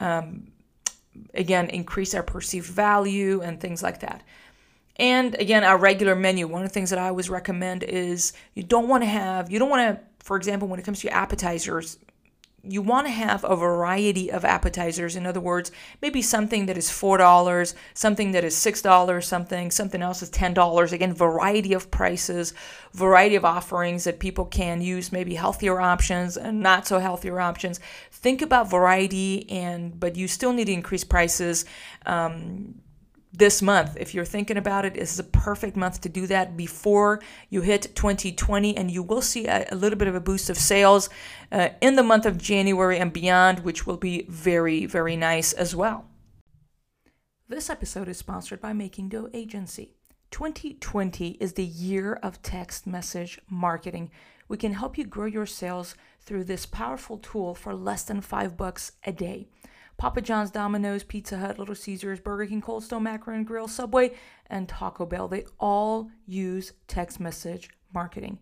um, 0.00 0.48
again, 1.34 1.68
increase 1.68 2.14
our 2.14 2.22
perceived 2.22 2.66
value 2.66 3.40
and 3.42 3.60
things 3.60 3.82
like 3.82 4.00
that. 4.00 4.22
And 4.96 5.34
again, 5.36 5.64
our 5.64 5.78
regular 5.78 6.14
menu. 6.14 6.46
One 6.46 6.62
of 6.62 6.68
the 6.68 6.72
things 6.74 6.90
that 6.90 6.98
I 6.98 7.08
always 7.08 7.28
recommend 7.28 7.82
is 7.82 8.32
you 8.54 8.62
don't 8.62 8.88
want 8.88 9.02
to 9.02 9.08
have, 9.08 9.50
you 9.50 9.58
don't 9.58 9.70
want 9.70 9.98
to, 9.98 10.04
for 10.24 10.36
example, 10.36 10.68
when 10.68 10.80
it 10.80 10.84
comes 10.84 11.00
to 11.00 11.08
your 11.08 11.16
appetizers, 11.16 11.98
you 12.68 12.82
want 12.82 13.06
to 13.06 13.12
have 13.12 13.44
a 13.44 13.54
variety 13.54 14.30
of 14.30 14.44
appetizers. 14.44 15.16
In 15.16 15.26
other 15.26 15.40
words, 15.40 15.70
maybe 16.02 16.20
something 16.20 16.66
that 16.66 16.76
is 16.76 16.88
$4, 16.88 17.74
something 17.94 18.32
that 18.32 18.44
is 18.44 18.54
$6, 18.56 19.24
something, 19.24 19.70
something 19.70 20.02
else 20.02 20.22
is 20.22 20.30
$10. 20.30 20.92
Again, 20.92 21.14
variety 21.14 21.72
of 21.74 21.90
prices, 21.90 22.54
variety 22.92 23.36
of 23.36 23.44
offerings 23.44 24.04
that 24.04 24.18
people 24.18 24.44
can 24.44 24.80
use, 24.80 25.12
maybe 25.12 25.34
healthier 25.34 25.80
options 25.80 26.36
and 26.36 26.60
not 26.60 26.86
so 26.86 26.98
healthier 26.98 27.40
options. 27.40 27.78
Think 28.10 28.42
about 28.42 28.70
variety 28.70 29.48
and 29.50 29.98
but 29.98 30.16
you 30.16 30.26
still 30.26 30.52
need 30.52 30.66
to 30.66 30.72
increase 30.72 31.04
prices. 31.04 31.64
Um, 32.04 32.80
this 33.36 33.60
month. 33.60 33.96
If 33.98 34.14
you're 34.14 34.24
thinking 34.24 34.56
about 34.56 34.84
it, 34.84 34.94
this 34.94 35.12
is 35.12 35.18
a 35.18 35.24
perfect 35.24 35.76
month 35.76 36.00
to 36.02 36.08
do 36.08 36.26
that 36.26 36.56
before 36.56 37.20
you 37.50 37.60
hit 37.60 37.94
2020, 37.94 38.76
and 38.76 38.90
you 38.90 39.02
will 39.02 39.20
see 39.20 39.46
a, 39.46 39.66
a 39.70 39.76
little 39.76 39.98
bit 39.98 40.08
of 40.08 40.14
a 40.14 40.20
boost 40.20 40.48
of 40.48 40.56
sales 40.56 41.10
uh, 41.52 41.68
in 41.80 41.96
the 41.96 42.02
month 42.02 42.24
of 42.24 42.38
January 42.38 42.98
and 42.98 43.12
beyond, 43.12 43.60
which 43.60 43.86
will 43.86 43.98
be 43.98 44.26
very, 44.28 44.86
very 44.86 45.16
nice 45.16 45.52
as 45.52 45.76
well. 45.76 46.06
This 47.48 47.70
episode 47.70 48.08
is 48.08 48.18
sponsored 48.18 48.60
by 48.60 48.72
Making 48.72 49.10
Dough 49.10 49.28
Agency. 49.32 49.92
2020 50.30 51.30
is 51.32 51.52
the 51.52 51.64
year 51.64 52.14
of 52.14 52.42
text 52.42 52.86
message 52.86 53.40
marketing. 53.48 54.10
We 54.48 54.56
can 54.56 54.72
help 54.72 54.98
you 54.98 55.04
grow 55.04 55.26
your 55.26 55.46
sales 55.46 55.94
through 56.20 56.44
this 56.44 56.66
powerful 56.66 57.18
tool 57.18 57.54
for 57.54 57.74
less 57.74 58.02
than 58.02 58.20
five 58.20 58.56
bucks 58.56 58.92
a 59.04 59.12
day. 59.12 59.48
Papa 59.96 60.20
John's, 60.20 60.50
Domino's, 60.50 61.04
Pizza 61.04 61.38
Hut, 61.38 61.58
Little 61.58 61.74
Caesars, 61.74 62.20
Burger 62.20 62.46
King, 62.46 62.60
Cold 62.60 62.84
Stone 62.84 63.04
Macaroni 63.04 63.44
Grill, 63.44 63.68
Subway, 63.68 64.12
and 64.48 64.68
Taco 64.68 65.06
Bell. 65.06 65.26
They 65.26 65.44
all 65.58 66.10
use 66.26 66.72
text 66.86 67.18
message 67.18 67.70
marketing. 67.94 68.38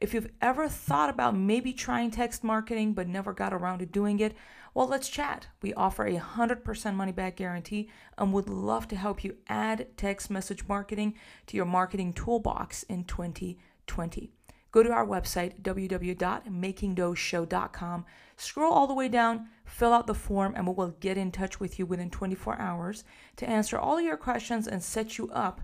If 0.00 0.14
you've 0.14 0.30
ever 0.40 0.68
thought 0.68 1.10
about 1.10 1.34
maybe 1.34 1.72
trying 1.72 2.10
text 2.10 2.44
marketing 2.44 2.92
but 2.92 3.08
never 3.08 3.32
got 3.32 3.52
around 3.52 3.80
to 3.80 3.86
doing 3.86 4.20
it, 4.20 4.36
well, 4.74 4.86
let's 4.86 5.08
chat. 5.08 5.48
We 5.60 5.74
offer 5.74 6.06
a 6.06 6.18
100% 6.18 6.94
money 6.94 7.10
back 7.10 7.36
guarantee 7.36 7.90
and 8.16 8.32
would 8.32 8.48
love 8.48 8.86
to 8.88 8.96
help 8.96 9.24
you 9.24 9.38
add 9.48 9.88
text 9.96 10.30
message 10.30 10.68
marketing 10.68 11.14
to 11.46 11.56
your 11.56 11.66
marketing 11.66 12.12
toolbox 12.12 12.84
in 12.84 13.02
2020. 13.04 14.30
Go 14.70 14.82
to 14.82 14.90
our 14.90 15.06
website, 15.06 15.62
www.makingdoughshow.com, 15.62 18.04
scroll 18.38 18.72
all 18.72 18.86
the 18.86 18.94
way 18.94 19.08
down, 19.08 19.48
fill 19.64 19.92
out 19.92 20.06
the 20.06 20.14
form, 20.14 20.54
and 20.56 20.66
we 20.66 20.72
will 20.72 20.94
get 21.00 21.18
in 21.18 21.30
touch 21.30 21.60
with 21.60 21.78
you 21.78 21.86
within 21.86 22.10
24 22.10 22.58
hours 22.58 23.04
to 23.36 23.48
answer 23.48 23.78
all 23.78 24.00
your 24.00 24.16
questions 24.16 24.66
and 24.66 24.82
set 24.82 25.18
you 25.18 25.28
up 25.30 25.60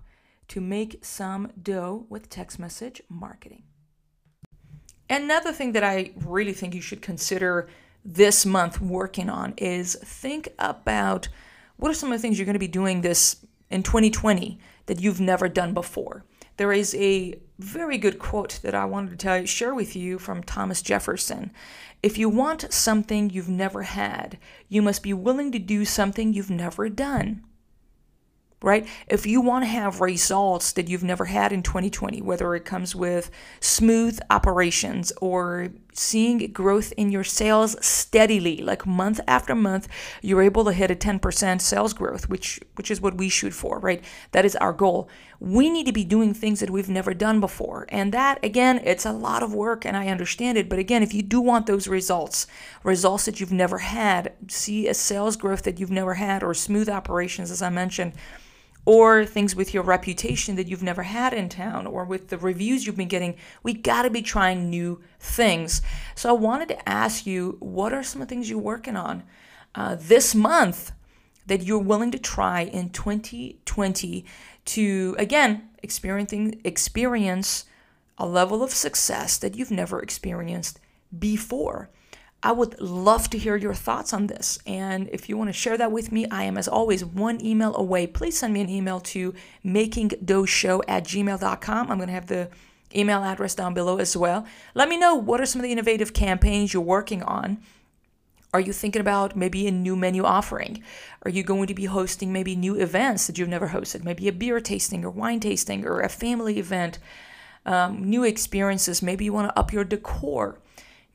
to 0.48 0.60
make 0.60 1.04
some 1.04 1.50
dough 1.62 2.06
with 2.10 2.28
text 2.28 2.58
message 2.58 3.00
marketing. 3.08 3.62
Another 5.08 5.52
thing 5.52 5.72
that 5.72 5.84
I 5.84 6.12
really 6.16 6.52
think 6.52 6.74
you 6.74 6.80
should 6.80 7.02
consider 7.02 7.68
this 8.04 8.44
month 8.44 8.80
working 8.80 9.30
on 9.30 9.54
is 9.56 9.94
think 9.94 10.48
about 10.58 11.28
what 11.76 11.90
are 11.90 11.94
some 11.94 12.12
of 12.12 12.18
the 12.18 12.22
things 12.22 12.38
you're 12.38 12.46
going 12.46 12.54
to 12.54 12.58
be 12.58 12.68
doing 12.68 13.00
this 13.00 13.44
in 13.70 13.82
2020 13.82 14.58
that 14.86 15.00
you've 15.00 15.20
never 15.20 15.48
done 15.48 15.72
before. 15.72 16.24
There 16.56 16.72
is 16.72 16.94
a 16.94 17.34
very 17.58 17.98
good 17.98 18.18
quote 18.18 18.60
that 18.62 18.74
I 18.74 18.84
wanted 18.84 19.10
to 19.10 19.16
tell, 19.16 19.44
share 19.44 19.74
with 19.74 19.96
you 19.96 20.18
from 20.18 20.42
Thomas 20.42 20.82
Jefferson. 20.82 21.52
If 22.02 22.18
you 22.18 22.28
want 22.28 22.72
something 22.72 23.30
you've 23.30 23.48
never 23.48 23.82
had, 23.82 24.38
you 24.68 24.82
must 24.82 25.02
be 25.02 25.12
willing 25.12 25.52
to 25.52 25.58
do 25.58 25.84
something 25.84 26.32
you've 26.32 26.50
never 26.50 26.88
done 26.88 27.44
right? 28.64 28.88
If 29.08 29.26
you 29.26 29.42
want 29.42 29.64
to 29.64 29.68
have 29.68 30.00
results 30.00 30.72
that 30.72 30.88
you've 30.88 31.04
never 31.04 31.26
had 31.26 31.52
in 31.52 31.62
2020, 31.62 32.22
whether 32.22 32.54
it 32.54 32.64
comes 32.64 32.96
with 32.96 33.30
smooth 33.60 34.18
operations 34.30 35.12
or 35.20 35.68
seeing 35.94 36.52
growth 36.52 36.92
in 36.96 37.10
your 37.10 37.24
sales 37.24 37.76
steadily, 37.84 38.58
like 38.58 38.86
month 38.86 39.20
after 39.26 39.54
month, 39.54 39.88
you're 40.22 40.42
able 40.42 40.64
to 40.64 40.72
hit 40.72 40.90
a 40.90 40.94
10% 40.94 41.60
sales 41.60 41.92
growth, 41.92 42.28
which 42.28 42.60
which 42.76 42.90
is 42.90 43.00
what 43.00 43.16
we 43.16 43.28
shoot 43.28 43.52
for, 43.52 43.78
right? 43.78 44.04
That 44.32 44.44
is 44.44 44.56
our 44.56 44.72
goal. 44.72 45.08
We 45.40 45.70
need 45.70 45.86
to 45.86 45.92
be 45.92 46.04
doing 46.04 46.34
things 46.34 46.60
that 46.60 46.70
we've 46.70 46.88
never 46.88 47.14
done 47.14 47.40
before. 47.40 47.86
And 47.88 48.12
that 48.12 48.44
again, 48.44 48.80
it's 48.84 49.06
a 49.06 49.12
lot 49.12 49.42
of 49.42 49.54
work 49.54 49.84
and 49.86 49.96
I 49.96 50.08
understand 50.08 50.58
it, 50.58 50.68
but 50.68 50.78
again, 50.78 51.02
if 51.02 51.14
you 51.14 51.22
do 51.22 51.40
want 51.40 51.66
those 51.66 51.88
results, 51.88 52.46
results 52.82 53.24
that 53.26 53.40
you've 53.40 53.52
never 53.52 53.78
had, 53.78 54.32
see 54.48 54.88
a 54.88 54.94
sales 54.94 55.36
growth 55.36 55.62
that 55.62 55.78
you've 55.78 55.90
never 55.90 56.14
had 56.14 56.42
or 56.42 56.54
smooth 56.54 56.88
operations 56.88 57.50
as 57.50 57.62
I 57.62 57.70
mentioned, 57.70 58.12
or 58.84 59.24
things 59.24 59.56
with 59.56 59.72
your 59.72 59.82
reputation 59.82 60.56
that 60.56 60.68
you've 60.68 60.82
never 60.82 61.02
had 61.02 61.32
in 61.32 61.48
town 61.48 61.86
or 61.86 62.04
with 62.04 62.28
the 62.28 62.38
reviews 62.38 62.86
you've 62.86 62.96
been 62.96 63.08
getting. 63.08 63.36
We 63.62 63.72
got 63.72 64.02
to 64.02 64.10
be 64.10 64.22
trying 64.22 64.68
new 64.68 65.00
things. 65.18 65.80
So 66.14 66.28
I 66.28 66.32
wanted 66.32 66.68
to 66.68 66.88
ask 66.88 67.26
you 67.26 67.56
what 67.60 67.92
are 67.92 68.02
some 68.02 68.20
of 68.20 68.28
the 68.28 68.34
things 68.34 68.50
you're 68.50 68.58
working 68.58 68.96
on 68.96 69.22
uh, 69.74 69.96
this 69.98 70.34
month 70.34 70.92
that 71.46 71.62
you're 71.62 71.78
willing 71.78 72.10
to 72.10 72.18
try 72.18 72.62
in 72.62 72.90
2020 72.90 74.24
to, 74.64 75.16
again, 75.18 75.68
experiencing, 75.82 76.60
experience 76.64 77.66
a 78.16 78.26
level 78.26 78.62
of 78.62 78.70
success 78.70 79.36
that 79.38 79.56
you've 79.56 79.70
never 79.70 80.00
experienced 80.00 80.80
before. 81.18 81.90
I 82.44 82.52
would 82.52 82.78
love 82.78 83.30
to 83.30 83.38
hear 83.38 83.56
your 83.56 83.72
thoughts 83.72 84.12
on 84.12 84.26
this. 84.26 84.58
And 84.66 85.08
if 85.10 85.30
you 85.30 85.38
want 85.38 85.48
to 85.48 85.54
share 85.54 85.78
that 85.78 85.90
with 85.90 86.12
me, 86.12 86.26
I 86.30 86.44
am, 86.44 86.58
as 86.58 86.68
always, 86.68 87.02
one 87.02 87.42
email 87.42 87.74
away. 87.74 88.06
Please 88.06 88.38
send 88.38 88.52
me 88.52 88.60
an 88.60 88.68
email 88.68 89.00
to 89.00 89.32
makingdoughshow 89.64 90.82
at 90.86 91.04
gmail.com. 91.04 91.90
I'm 91.90 91.96
going 91.96 92.08
to 92.08 92.14
have 92.14 92.26
the 92.26 92.50
email 92.94 93.24
address 93.24 93.54
down 93.54 93.72
below 93.72 93.96
as 93.96 94.14
well. 94.14 94.46
Let 94.74 94.90
me 94.90 94.98
know 94.98 95.14
what 95.14 95.40
are 95.40 95.46
some 95.46 95.60
of 95.60 95.62
the 95.62 95.72
innovative 95.72 96.12
campaigns 96.12 96.74
you're 96.74 96.82
working 96.82 97.22
on. 97.22 97.62
Are 98.52 98.60
you 98.60 98.74
thinking 98.74 99.00
about 99.00 99.34
maybe 99.34 99.66
a 99.66 99.72
new 99.72 99.96
menu 99.96 100.22
offering? 100.24 100.84
Are 101.22 101.30
you 101.30 101.42
going 101.42 101.66
to 101.68 101.74
be 101.74 101.86
hosting 101.86 102.30
maybe 102.30 102.54
new 102.54 102.74
events 102.74 103.26
that 103.26 103.38
you've 103.38 103.48
never 103.48 103.68
hosted? 103.68 104.04
Maybe 104.04 104.28
a 104.28 104.32
beer 104.32 104.60
tasting 104.60 105.02
or 105.02 105.10
wine 105.10 105.40
tasting 105.40 105.86
or 105.86 106.00
a 106.00 106.10
family 106.10 106.58
event, 106.58 106.98
um, 107.64 108.04
new 108.04 108.22
experiences. 108.22 109.00
Maybe 109.00 109.24
you 109.24 109.32
want 109.32 109.48
to 109.48 109.58
up 109.58 109.72
your 109.72 109.82
decor. 109.82 110.58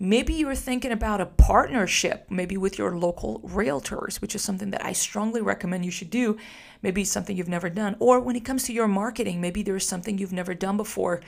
Maybe 0.01 0.33
you're 0.33 0.55
thinking 0.55 0.93
about 0.93 1.19
a 1.19 1.25
partnership, 1.25 2.27
maybe 2.29 2.55
with 2.55 2.77
your 2.77 2.97
local 2.97 3.41
realtors, 3.41 4.21
which 4.21 4.33
is 4.33 4.41
something 4.41 4.71
that 4.71 4.85
I 4.85 4.93
strongly 4.93 5.41
recommend 5.41 5.83
you 5.83 5.91
should 5.91 6.09
do. 6.09 6.37
Maybe 6.81 7.03
something 7.03 7.35
you've 7.35 7.49
never 7.49 7.69
done. 7.69 7.97
Or 7.99 8.21
when 8.21 8.37
it 8.37 8.45
comes 8.45 8.63
to 8.63 8.73
your 8.73 8.87
marketing, 8.87 9.41
maybe 9.41 9.61
there's 9.61 9.85
something 9.85 10.17
you've 10.17 10.31
never 10.31 10.53
done 10.53 10.77
before. 10.77 11.21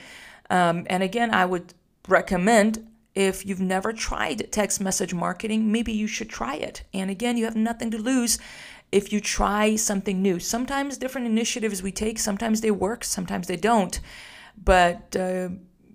Um, 0.48 0.86
and 0.88 1.02
again, 1.02 1.34
I 1.34 1.44
would 1.44 1.74
recommend 2.08 2.88
if 3.14 3.44
you've 3.44 3.60
never 3.60 3.92
tried 3.92 4.50
text 4.50 4.80
message 4.80 5.12
marketing, 5.12 5.70
maybe 5.70 5.92
you 5.92 6.06
should 6.06 6.30
try 6.30 6.54
it. 6.54 6.82
And 6.94 7.10
again, 7.10 7.36
you 7.36 7.44
have 7.44 7.56
nothing 7.56 7.90
to 7.90 7.98
lose 7.98 8.38
if 8.90 9.12
you 9.12 9.20
try 9.20 9.76
something 9.76 10.22
new. 10.22 10.38
Sometimes 10.38 10.96
different 10.96 11.26
initiatives 11.26 11.82
we 11.82 11.92
take, 11.92 12.18
sometimes 12.18 12.62
they 12.62 12.70
work, 12.70 13.04
sometimes 13.04 13.48
they 13.48 13.56
don't. 13.56 14.00
But 14.56 15.14
uh, 15.14 15.50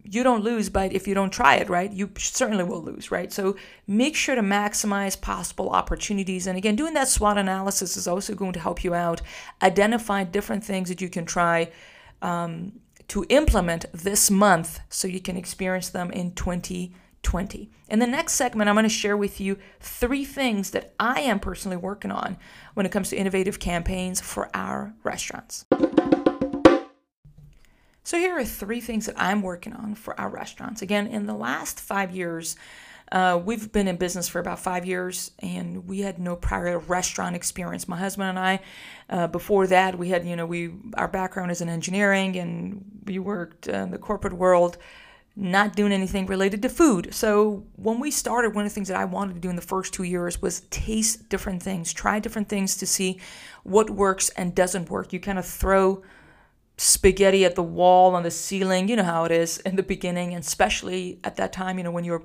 you 0.10 0.24
don't 0.24 0.44
lose 0.44 0.70
but 0.70 0.94
if 0.94 1.08
you 1.08 1.14
don't 1.14 1.32
try 1.32 1.56
it 1.56 1.70
right 1.70 1.92
you 1.92 2.10
certainly 2.18 2.64
will 2.64 2.82
lose 2.82 3.12
right? 3.12 3.32
So 3.32 3.56
make 3.86 4.16
sure 4.16 4.36
to 4.36 4.42
maximize 4.42 5.20
possible 5.20 5.70
opportunities. 5.70 6.48
And 6.48 6.58
again 6.58 6.76
doing 6.76 6.94
that 6.94 7.08
swot 7.08 7.38
analysis 7.38 7.98
is 7.98 8.08
also 8.08 8.36
going 8.36 8.54
to 8.54 8.60
help 8.60 8.84
you 8.84 8.94
out. 8.94 9.22
Identify 9.62 10.24
different 10.24 10.64
things 10.64 10.90
that 10.90 11.02
you 11.02 11.10
can 11.10 11.26
try 11.26 11.70
um, 12.22 12.74
to 13.10 13.26
implement 13.30 13.86
this 13.94 14.30
month 14.30 14.80
so 14.90 15.08
you 15.08 15.20
can 15.20 15.38
experience 15.38 15.90
them 15.90 16.12
in 16.12 16.34
2020 16.34 17.70
in 17.90 18.00
the 18.00 18.08
next 18.08 18.34
segment 18.34 18.70
i'm 18.70 18.76
going 18.76 18.84
to 18.84 18.90
share 18.90 19.18
with 19.18 19.40
you 19.40 19.58
three 19.80 20.26
things 20.26 20.72
that 20.72 20.94
i 21.00 21.22
am 21.22 21.40
personally 21.40 21.78
working 21.78 22.12
on 22.12 22.38
when 22.74 22.86
it 22.86 22.92
comes 22.92 23.10
to 23.10 23.16
innovative 23.16 23.60
campaigns 23.60 24.20
for 24.20 24.50
our 24.54 24.94
restaurants 25.04 25.66
so, 28.08 28.18
here 28.18 28.38
are 28.38 28.46
three 28.46 28.80
things 28.80 29.08
that 29.08 29.16
I'm 29.18 29.42
working 29.42 29.74
on 29.74 29.94
for 29.94 30.18
our 30.18 30.30
restaurants. 30.30 30.82
Again, 30.82 31.08
in 31.08 31.26
the 31.26 31.34
last 31.34 31.78
five 31.78 32.16
years, 32.16 32.56
uh, 33.12 33.38
we've 33.44 33.70
been 33.70 33.90
in 33.90 33.98
business 33.98 34.30
for 34.30 34.40
about 34.40 34.60
five 34.60 34.86
years, 34.86 35.32
and 35.40 35.86
we 35.90 36.00
had 36.00 36.18
no 36.18 36.38
prior 36.38 36.80
restaurant 36.80 37.36
experience. 37.36 37.86
My 37.86 37.98
husband 37.98 38.30
and 38.30 38.40
I, 38.40 38.60
uh, 39.10 39.28
before 39.28 39.68
that, 39.68 39.98
we 39.98 40.08
had 40.08 40.26
you 40.26 40.38
know 40.38 40.46
we 40.46 40.72
our 40.94 41.10
background 41.10 41.52
is 41.52 41.60
in 41.60 41.68
engineering, 41.68 42.38
and 42.38 42.86
we 43.04 43.20
worked 43.20 43.68
in 43.68 43.92
the 43.92 43.98
corporate 43.98 44.32
world, 44.32 44.78
not 45.36 45.76
doing 45.76 45.92
anything 45.92 46.28
related 46.28 46.62
to 46.62 46.70
food. 46.70 47.14
So 47.14 47.66
when 47.76 48.00
we 48.00 48.10
started, 48.10 48.56
one 48.56 48.66
of 48.66 48.72
the 48.72 48.74
things 48.74 48.88
that 48.88 48.96
I 48.96 49.04
wanted 49.04 49.34
to 49.34 49.42
do 49.42 49.50
in 49.50 49.58
the 49.58 49.62
first 49.62 49.94
two 49.94 50.04
years 50.04 50.42
was 50.42 50.62
taste 50.70 51.28
different 51.28 51.62
things, 51.62 51.92
try 51.92 52.20
different 52.20 52.48
things 52.48 52.78
to 52.78 52.88
see 52.88 53.20
what 53.64 53.90
works 53.90 54.30
and 54.30 54.56
doesn't 54.56 54.90
work. 54.90 55.12
You 55.12 55.20
kind 55.20 55.38
of 55.38 55.46
throw 55.46 56.04
spaghetti 56.78 57.44
at 57.44 57.56
the 57.56 57.64
wall 57.64 58.16
on 58.16 58.24
the 58.24 58.32
ceiling. 58.32 58.88
You 58.88 58.96
know 58.96 59.04
how 59.04 59.26
it 59.26 59.32
is 59.32 59.58
in 59.60 59.76
the 59.76 59.84
beginning, 59.84 60.34
and 60.34 60.44
especially 60.44 61.20
at 61.24 61.36
that 61.38 61.52
time, 61.52 61.78
you 61.78 61.84
know, 61.84 61.92
when 61.92 62.04
you're 62.04 62.24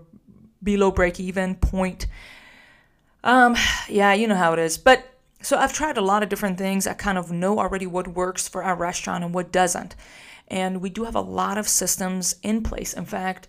below 0.62 0.90
break 0.90 1.18
even 1.18 1.56
point. 1.56 2.06
Um, 3.24 3.56
yeah, 3.88 4.12
you 4.12 4.28
know 4.28 4.34
how 4.34 4.52
it 4.52 4.58
is. 4.58 4.78
But 4.78 5.04
so 5.40 5.58
I've 5.58 5.72
tried 5.72 5.96
a 5.96 6.02
lot 6.02 6.22
of 6.22 6.28
different 6.28 6.58
things. 6.58 6.86
I 6.86 6.94
kind 6.94 7.18
of 7.18 7.30
know 7.30 7.58
already 7.58 7.86
what 7.86 8.08
works 8.08 8.48
for 8.48 8.62
our 8.62 8.76
restaurant 8.76 9.24
and 9.24 9.34
what 9.34 9.50
doesn't. 9.52 9.96
And 10.48 10.80
we 10.80 10.90
do 10.90 11.04
have 11.04 11.16
a 11.16 11.20
lot 11.20 11.58
of 11.58 11.68
systems 11.68 12.36
in 12.42 12.62
place. 12.62 12.92
In 12.92 13.06
fact, 13.06 13.48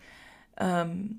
um, 0.58 1.18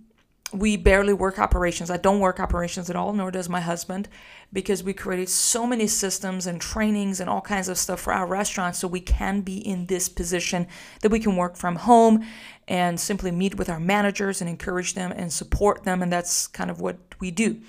we 0.55 0.77
barely 0.77 1.13
work 1.13 1.39
operations. 1.39 1.91
I 1.91 1.97
don't 1.97 2.21
work 2.21 2.39
operations 2.39 2.89
at 2.89 2.97
all, 2.97 3.13
nor 3.13 3.31
does 3.31 3.49
my 3.49 3.61
husband, 3.61 4.09
because 4.53 4.85
we 4.85 4.95
created 4.95 5.29
so 5.29 5.67
many 5.67 5.89
systems 5.89 6.47
and 6.47 6.61
trainings 6.61 7.19
and 7.19 7.29
all 7.29 7.41
kinds 7.41 7.69
of 7.69 7.77
stuff 7.77 8.01
for 8.01 8.13
our 8.13 8.27
restaurants 8.27 8.79
so 8.79 8.87
we 8.87 9.01
can 9.01 9.41
be 9.41 9.57
in 9.57 9.87
this 9.87 10.09
position 10.09 10.69
that 11.01 11.11
we 11.11 11.19
can 11.19 11.37
work 11.37 11.57
from 11.57 11.77
home 11.77 12.25
and 12.69 13.01
simply 13.01 13.33
meet 13.33 13.57
with 13.57 13.69
our 13.69 13.81
managers 13.81 14.41
and 14.41 14.49
encourage 14.49 14.95
them 14.95 15.13
and 15.13 15.33
support 15.33 15.83
them. 15.83 16.03
And 16.03 16.13
that's 16.13 16.47
kind 16.47 16.71
of 16.71 16.81
what 16.81 16.99
we 17.19 17.31
do 17.33 17.61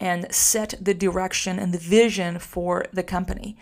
and 0.00 0.32
set 0.34 0.74
the 0.80 0.94
direction 0.94 1.60
and 1.60 1.72
the 1.72 1.78
vision 1.78 2.38
for 2.40 2.84
the 2.92 3.02
company 3.02 3.56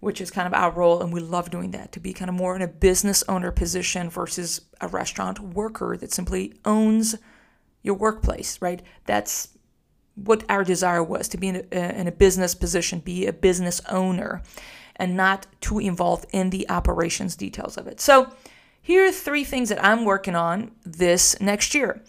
which 0.00 0.20
is 0.20 0.30
kind 0.30 0.46
of 0.46 0.54
our 0.54 0.70
role 0.70 1.02
and 1.02 1.12
we 1.12 1.18
love 1.18 1.50
doing 1.50 1.72
that 1.72 1.90
to 1.90 1.98
be 1.98 2.12
kind 2.12 2.28
of 2.28 2.34
more 2.34 2.54
in 2.54 2.62
a 2.62 2.68
business 2.68 3.24
owner 3.28 3.50
position 3.50 4.08
versus 4.08 4.60
a 4.80 4.86
restaurant 4.86 5.40
worker 5.40 5.96
that 5.96 6.12
simply 6.12 6.54
owns 6.64 7.16
your 7.82 7.94
workplace, 7.94 8.60
right? 8.60 8.82
That's 9.06 9.48
what 10.14 10.44
our 10.48 10.64
desire 10.64 11.02
was 11.02 11.28
to 11.28 11.38
be 11.38 11.48
in 11.48 11.66
a, 11.70 12.00
in 12.00 12.08
a 12.08 12.12
business 12.12 12.54
position, 12.54 13.00
be 13.00 13.26
a 13.26 13.32
business 13.32 13.80
owner. 13.88 14.42
and 14.96 15.16
not 15.16 15.46
too 15.60 15.78
involved 15.78 16.26
in 16.32 16.50
the 16.50 16.68
operations 16.68 17.36
details 17.36 17.76
of 17.76 17.86
it. 17.86 18.00
So, 18.00 18.32
here 18.82 19.06
are 19.06 19.12
three 19.12 19.44
things 19.44 19.68
that 19.68 19.84
I'm 19.84 20.04
working 20.04 20.34
on 20.34 20.72
this 20.84 21.40
next 21.40 21.74
year. 21.74 22.02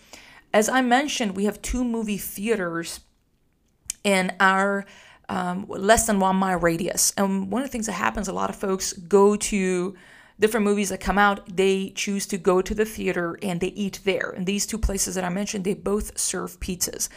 As 0.53 0.69
I 0.69 0.81
mentioned, 0.81 1.35
we 1.35 1.45
have 1.45 1.61
two 1.61 1.83
movie 1.83 2.17
theaters 2.17 3.01
in 4.03 4.31
our 4.39 4.85
um, 5.27 5.65
less 5.67 6.07
than 6.07 6.19
one 6.19 6.37
mile 6.37 6.57
radius. 6.57 7.13
And 7.17 7.51
one 7.51 7.61
of 7.61 7.67
the 7.67 7.71
things 7.71 7.85
that 7.85 7.93
happens, 7.93 8.27
a 8.27 8.33
lot 8.33 8.49
of 8.49 8.55
folks 8.55 8.93
go 8.93 9.35
to 9.35 9.95
different 10.39 10.65
movies 10.65 10.89
that 10.89 10.99
come 10.99 11.17
out, 11.17 11.55
they 11.55 11.91
choose 11.91 12.25
to 12.27 12.37
go 12.37 12.61
to 12.61 12.73
the 12.73 12.85
theater 12.85 13.37
and 13.41 13.59
they 13.59 13.67
eat 13.67 13.99
there. 14.03 14.33
And 14.35 14.45
these 14.45 14.65
two 14.65 14.77
places 14.77 15.15
that 15.15 15.23
I 15.23 15.29
mentioned, 15.29 15.65
they 15.65 15.73
both 15.73 16.17
serve 16.17 16.59
pizzas. 16.59 17.09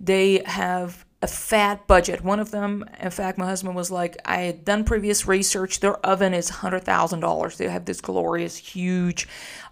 They 0.00 0.42
have 0.46 1.04
a 1.20 1.26
fat 1.26 1.86
budget. 1.88 2.22
One 2.22 2.38
of 2.38 2.52
them, 2.52 2.84
in 3.00 3.10
fact, 3.10 3.38
my 3.38 3.46
husband 3.46 3.74
was 3.74 3.90
like, 3.90 4.16
I 4.24 4.42
had 4.42 4.64
done 4.64 4.84
previous 4.84 5.26
research. 5.26 5.80
Their 5.80 5.96
oven 6.06 6.32
is 6.32 6.50
$100,000. 6.50 7.56
They 7.56 7.68
have 7.68 7.84
this 7.84 8.00
glorious, 8.00 8.56
huge 8.56 9.26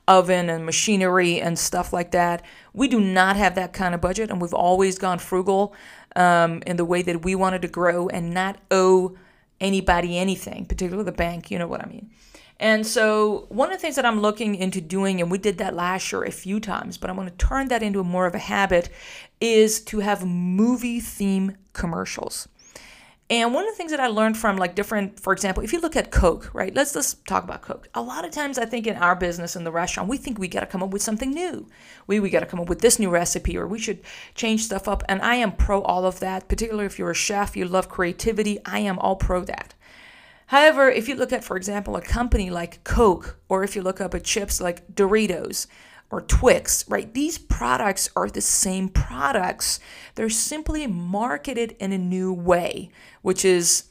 oven 0.09 0.49
and 0.51 0.67
machinery 0.67 1.41
and 1.41 1.57
stuff 1.57 1.93
like 1.93 2.11
that. 2.13 2.43
We 2.73 2.89
do 2.89 3.01
not 3.01 3.37
have 3.37 3.55
that 3.55 3.73
kind 3.73 3.95
of 3.95 4.01
budget, 4.01 4.31
and 4.31 4.41
we've 4.41 4.55
always 4.55 4.99
gone 4.99 5.19
frugal 5.21 5.75
um, 6.17 6.63
in 6.67 6.77
the 6.77 6.85
way 6.85 7.03
that 7.03 7.25
we 7.25 7.35
wanted 7.37 7.63
to 7.63 7.69
grow 7.69 8.09
and 8.09 8.35
not 8.35 8.59
owe 8.71 9.17
anybody 9.61 10.19
anything, 10.19 10.67
particularly 10.67 11.05
the 11.05 11.13
bank. 11.13 11.51
You 11.51 11.59
know 11.61 11.69
what 11.69 11.83
I 11.83 11.89
mean? 11.89 12.11
And 12.59 12.87
so, 12.87 13.47
one 13.51 13.71
of 13.71 13.77
the 13.77 13.81
things 13.83 13.97
that 13.97 14.07
I'm 14.07 14.21
looking 14.21 14.55
into 14.55 14.81
doing, 14.81 15.21
and 15.21 15.31
we 15.31 15.37
did 15.37 15.59
that 15.59 15.75
last 15.75 16.11
year 16.11 16.25
a 16.25 16.31
few 16.31 16.59
times, 16.59 16.97
but 16.97 17.11
I'm 17.11 17.17
going 17.17 17.29
to 17.29 17.37
turn 17.37 17.69
that 17.69 17.83
into 17.83 18.03
more 18.03 18.27
of 18.27 18.35
a 18.35 18.39
habit, 18.39 18.89
is 19.41 19.81
to 19.85 20.01
have 20.01 20.25
movie 20.25 21.01
theme 21.01 21.57
commercials. 21.75 22.49
And 23.29 23.53
one 23.53 23.65
of 23.65 23.73
the 23.73 23.77
things 23.77 23.91
that 23.91 23.99
I 23.99 24.07
learned 24.07 24.37
from 24.37 24.57
like 24.57 24.77
different, 24.77 25.19
for 25.19 25.33
example, 25.33 25.65
if 25.65 25.73
you 25.73 25.81
look 25.81 25.97
at 25.97 26.13
Coke, 26.13 26.49
right? 26.55 26.73
Let's 26.73 26.95
let's 26.95 27.15
talk 27.15 27.43
about 27.43 27.61
Coke. 27.61 27.89
A 27.95 28.01
lot 28.01 28.25
of 28.25 28.31
times, 28.31 28.57
I 28.57 28.67
think 28.67 28.87
in 28.87 28.95
our 28.97 29.17
business 29.17 29.57
in 29.57 29.65
the 29.65 29.73
restaurant, 29.73 30.09
we 30.09 30.17
think 30.17 30.39
we 30.39 30.47
got 30.47 30.61
to 30.61 30.67
come 30.67 30.83
up 30.83 30.91
with 30.91 31.03
something 31.03 31.33
new. 31.33 31.67
We 32.07 32.21
we 32.21 32.31
got 32.31 32.41
to 32.41 32.47
come 32.47 32.61
up 32.61 32.69
with 32.69 32.83
this 32.83 33.01
new 33.01 33.11
recipe, 33.11 33.59
or 33.59 33.67
we 33.67 33.81
should 33.81 34.01
change 34.37 34.63
stuff 34.63 34.87
up. 34.87 35.03
And 35.09 35.21
I 35.23 35.35
am 35.37 35.53
pro 35.53 35.83
all 35.83 36.07
of 36.07 36.21
that. 36.21 36.49
Particularly 36.49 36.87
if 36.87 37.01
you're 37.01 37.11
a 37.11 37.15
chef, 37.15 37.57
you 37.57 37.65
love 37.67 37.89
creativity. 37.89 38.61
I 38.65 38.79
am 38.79 38.97
all 39.01 39.17
pro 39.17 39.45
that. 39.45 39.75
However, 40.47 40.89
if 40.89 41.09
you 41.09 41.17
look 41.17 41.33
at, 41.33 41.45
for 41.45 41.57
example, 41.57 41.97
a 41.97 42.01
company 42.01 42.51
like 42.51 42.85
Coke, 42.85 43.39
or 43.49 43.65
if 43.65 43.75
you 43.75 43.83
look 43.83 44.01
up 44.01 44.15
at 44.15 44.25
chips 44.25 44.61
like 44.61 44.87
Doritos, 44.95 45.67
or 46.11 46.21
Twix, 46.21 46.89
right? 46.89 47.13
These 47.13 47.39
products 47.39 48.09
are 48.15 48.29
the 48.29 48.41
same 48.41 48.89
products. 48.89 49.81
They're 50.15 50.29
simply 50.29 50.87
marketed 50.87 51.75
in 51.81 51.93
a 51.93 51.99
new 51.99 52.33
way, 52.33 52.91
which 53.23 53.45
is 53.45 53.85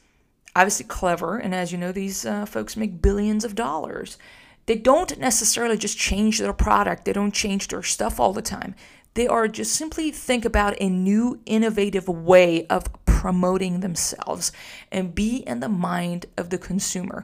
obviously 0.56 0.86
clever. 0.86 1.38
And 1.38 1.54
as 1.54 1.72
you 1.72 1.78
know, 1.78 1.92
these 1.92 2.26
uh, 2.26 2.46
folks 2.46 2.78
make 2.78 3.02
billions 3.02 3.44
of 3.44 3.56
dollars. 3.56 4.18
They 4.66 4.76
don't 4.76 5.20
necessarily 5.20 5.78
just 5.78 5.98
change 5.98 6.40
their 6.40 6.54
product, 6.54 7.06
they 7.06 7.14
don't 7.14 7.34
change 7.34 7.68
their 7.68 7.84
stuff 7.84 8.20
all 8.20 8.34
the 8.34 8.42
time. 8.42 8.76
They 9.14 9.28
are 9.28 9.48
just 9.48 9.76
simply 9.76 10.12
think 10.12 10.44
about 10.44 10.76
a 10.82 10.90
new, 10.90 11.40
innovative 11.46 12.08
way 12.10 12.66
of 12.68 12.86
promoting 13.16 13.80
themselves 13.80 14.52
and 14.92 15.16
be 15.16 15.38
in 15.38 15.62
the 15.62 15.70
mind 15.70 16.26
of 16.38 16.50
the 16.50 16.58
consumer. 16.58 17.24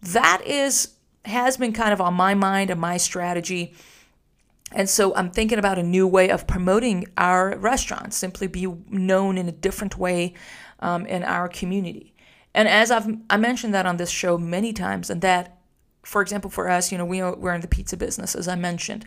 That 0.00 0.42
is 0.46 0.94
has 1.24 1.56
been 1.56 1.72
kind 1.72 1.92
of 1.92 2.00
on 2.00 2.14
my 2.14 2.34
mind 2.34 2.70
and 2.70 2.80
my 2.80 2.96
strategy 2.96 3.74
and 4.74 4.88
so 4.88 5.14
I'm 5.14 5.30
thinking 5.30 5.58
about 5.58 5.78
a 5.78 5.82
new 5.82 6.06
way 6.06 6.30
of 6.30 6.46
promoting 6.46 7.06
our 7.16 7.56
restaurants, 7.58 8.16
simply 8.16 8.46
be 8.46 8.66
known 8.88 9.36
in 9.36 9.48
a 9.48 9.52
different 9.52 9.98
way 9.98 10.34
um, 10.80 11.06
in 11.06 11.22
our 11.22 11.48
community. 11.48 12.14
And 12.54 12.68
as 12.68 12.90
I've 12.90 13.06
I 13.30 13.36
mentioned 13.36 13.74
that 13.74 13.86
on 13.86 13.96
this 13.96 14.10
show 14.10 14.38
many 14.38 14.72
times, 14.72 15.10
and 15.10 15.20
that, 15.22 15.58
for 16.02 16.22
example, 16.22 16.50
for 16.50 16.68
us, 16.68 16.92
you 16.92 16.98
know, 16.98 17.04
we 17.04 17.20
are, 17.20 17.34
we're 17.34 17.54
in 17.54 17.60
the 17.60 17.68
pizza 17.68 17.96
business, 17.96 18.34
as 18.34 18.48
I 18.48 18.54
mentioned. 18.54 19.04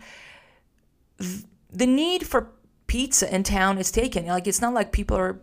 The 1.18 1.86
need 1.86 2.26
for 2.26 2.52
pizza 2.88 3.34
in 3.34 3.44
town 3.44 3.78
is 3.78 3.92
taken. 3.92 4.26
Like 4.26 4.48
it's 4.48 4.62
not 4.62 4.74
like 4.74 4.92
people 4.92 5.18
are 5.18 5.42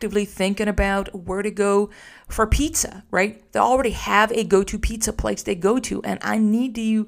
actively 0.00 0.24
thinking 0.24 0.66
about 0.66 1.14
where 1.14 1.42
to 1.42 1.50
go 1.50 1.90
for 2.26 2.46
pizza, 2.46 3.04
right? 3.10 3.52
They 3.52 3.60
already 3.60 3.90
have 3.90 4.32
a 4.32 4.44
go-to 4.44 4.78
pizza 4.78 5.12
place 5.12 5.42
they 5.42 5.54
go 5.54 5.78
to, 5.78 6.02
and 6.04 6.18
I 6.22 6.38
need 6.38 6.74
to 6.76 7.06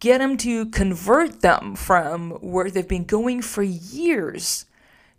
get 0.00 0.18
them 0.18 0.36
to 0.38 0.66
convert 0.66 1.40
them 1.40 1.76
from 1.76 2.32
where 2.40 2.68
they've 2.68 2.88
been 2.88 3.04
going 3.04 3.42
for 3.42 3.62
years 3.62 4.64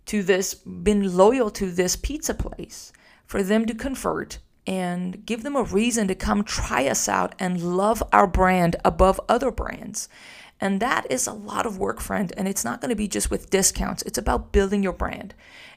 to 0.04 0.22
this, 0.22 0.52
been 0.52 1.16
loyal 1.16 1.48
to 1.52 1.70
this 1.70 1.96
pizza 1.96 2.34
place, 2.34 2.92
for 3.24 3.42
them 3.42 3.64
to 3.64 3.74
convert 3.74 4.40
and 4.66 5.24
give 5.24 5.44
them 5.44 5.56
a 5.56 5.62
reason 5.62 6.08
to 6.08 6.14
come 6.14 6.44
try 6.44 6.86
us 6.86 7.08
out 7.08 7.34
and 7.38 7.74
love 7.74 8.02
our 8.12 8.26
brand 8.26 8.76
above 8.84 9.18
other 9.30 9.50
brands. 9.50 10.10
And 10.62 10.78
that 10.78 11.10
is 11.10 11.26
a 11.26 11.32
lot 11.32 11.66
of 11.66 11.76
work, 11.76 12.00
friend. 12.00 12.32
And 12.36 12.46
it's 12.46 12.64
not 12.64 12.80
going 12.80 12.90
to 12.90 12.96
be 12.96 13.08
just 13.08 13.32
with 13.32 13.50
discounts, 13.50 14.02
it's 14.04 14.16
about 14.16 14.52
building 14.52 14.80
your 14.82 14.92
brand. 14.92 15.34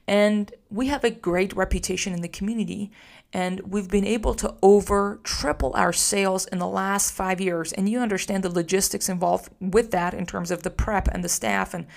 And 0.08 0.54
we 0.70 0.88
have 0.88 1.04
a 1.04 1.10
great 1.10 1.54
reputation 1.54 2.14
in 2.14 2.22
the 2.22 2.28
community 2.28 2.92
and 3.34 3.62
we've 3.62 3.90
been 3.90 4.06
able 4.06 4.36
to 4.36 4.54
over 4.62 5.20
triple 5.24 5.74
our 5.76 5.92
sales 5.92 6.46
in 6.46 6.60
the 6.60 6.68
last 6.68 7.12
five 7.12 7.42
years. 7.42 7.74
And 7.74 7.90
you 7.90 8.00
understand 8.00 8.44
the 8.44 8.50
logistics 8.52 9.10
involved 9.10 9.50
with 9.60 9.90
that 9.90 10.14
in 10.14 10.28
terms 10.28 10.52
of 10.52 10.62
the 10.62 10.70
prep 10.70 11.08
and 11.08 11.24
the 11.24 11.30
staff 11.30 11.74
and 11.74 11.88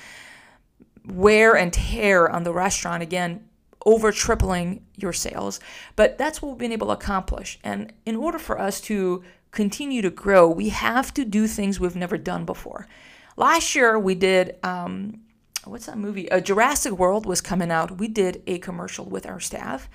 wear 1.04 1.54
and 1.54 1.70
tear 1.70 2.26
on 2.26 2.44
the 2.44 2.54
restaurant. 2.54 3.02
Again, 3.02 3.46
over 3.84 4.10
tripling 4.10 4.84
your 4.96 5.12
sales. 5.12 5.60
But 5.94 6.16
that's 6.16 6.40
what 6.40 6.48
we've 6.48 6.58
been 6.58 6.72
able 6.72 6.88
to 6.88 6.94
accomplish. 6.94 7.58
And 7.62 7.92
in 8.06 8.16
order 8.16 8.38
for 8.38 8.58
us 8.58 8.80
to 8.82 9.22
continue 9.50 10.02
to 10.02 10.10
grow, 10.10 10.48
we 10.48 10.68
have 10.70 11.12
to 11.14 11.24
do 11.24 11.46
things 11.46 11.80
we've 11.80 11.96
never 11.96 12.18
done 12.18 12.44
before. 12.44 12.86
Last 13.36 13.74
year, 13.74 13.98
we 13.98 14.14
did. 14.14 14.56
Um, 14.62 15.20
what's 15.64 15.86
that 15.86 15.98
movie? 15.98 16.30
Uh, 16.30 16.40
Jurassic 16.40 16.92
World 16.92 17.26
was 17.26 17.40
coming 17.40 17.70
out. 17.70 17.98
We 17.98 18.08
did 18.08 18.42
a 18.46 18.58
commercial 18.58 19.04
with 19.04 19.26
our 19.26 19.40
staff, 19.40 19.88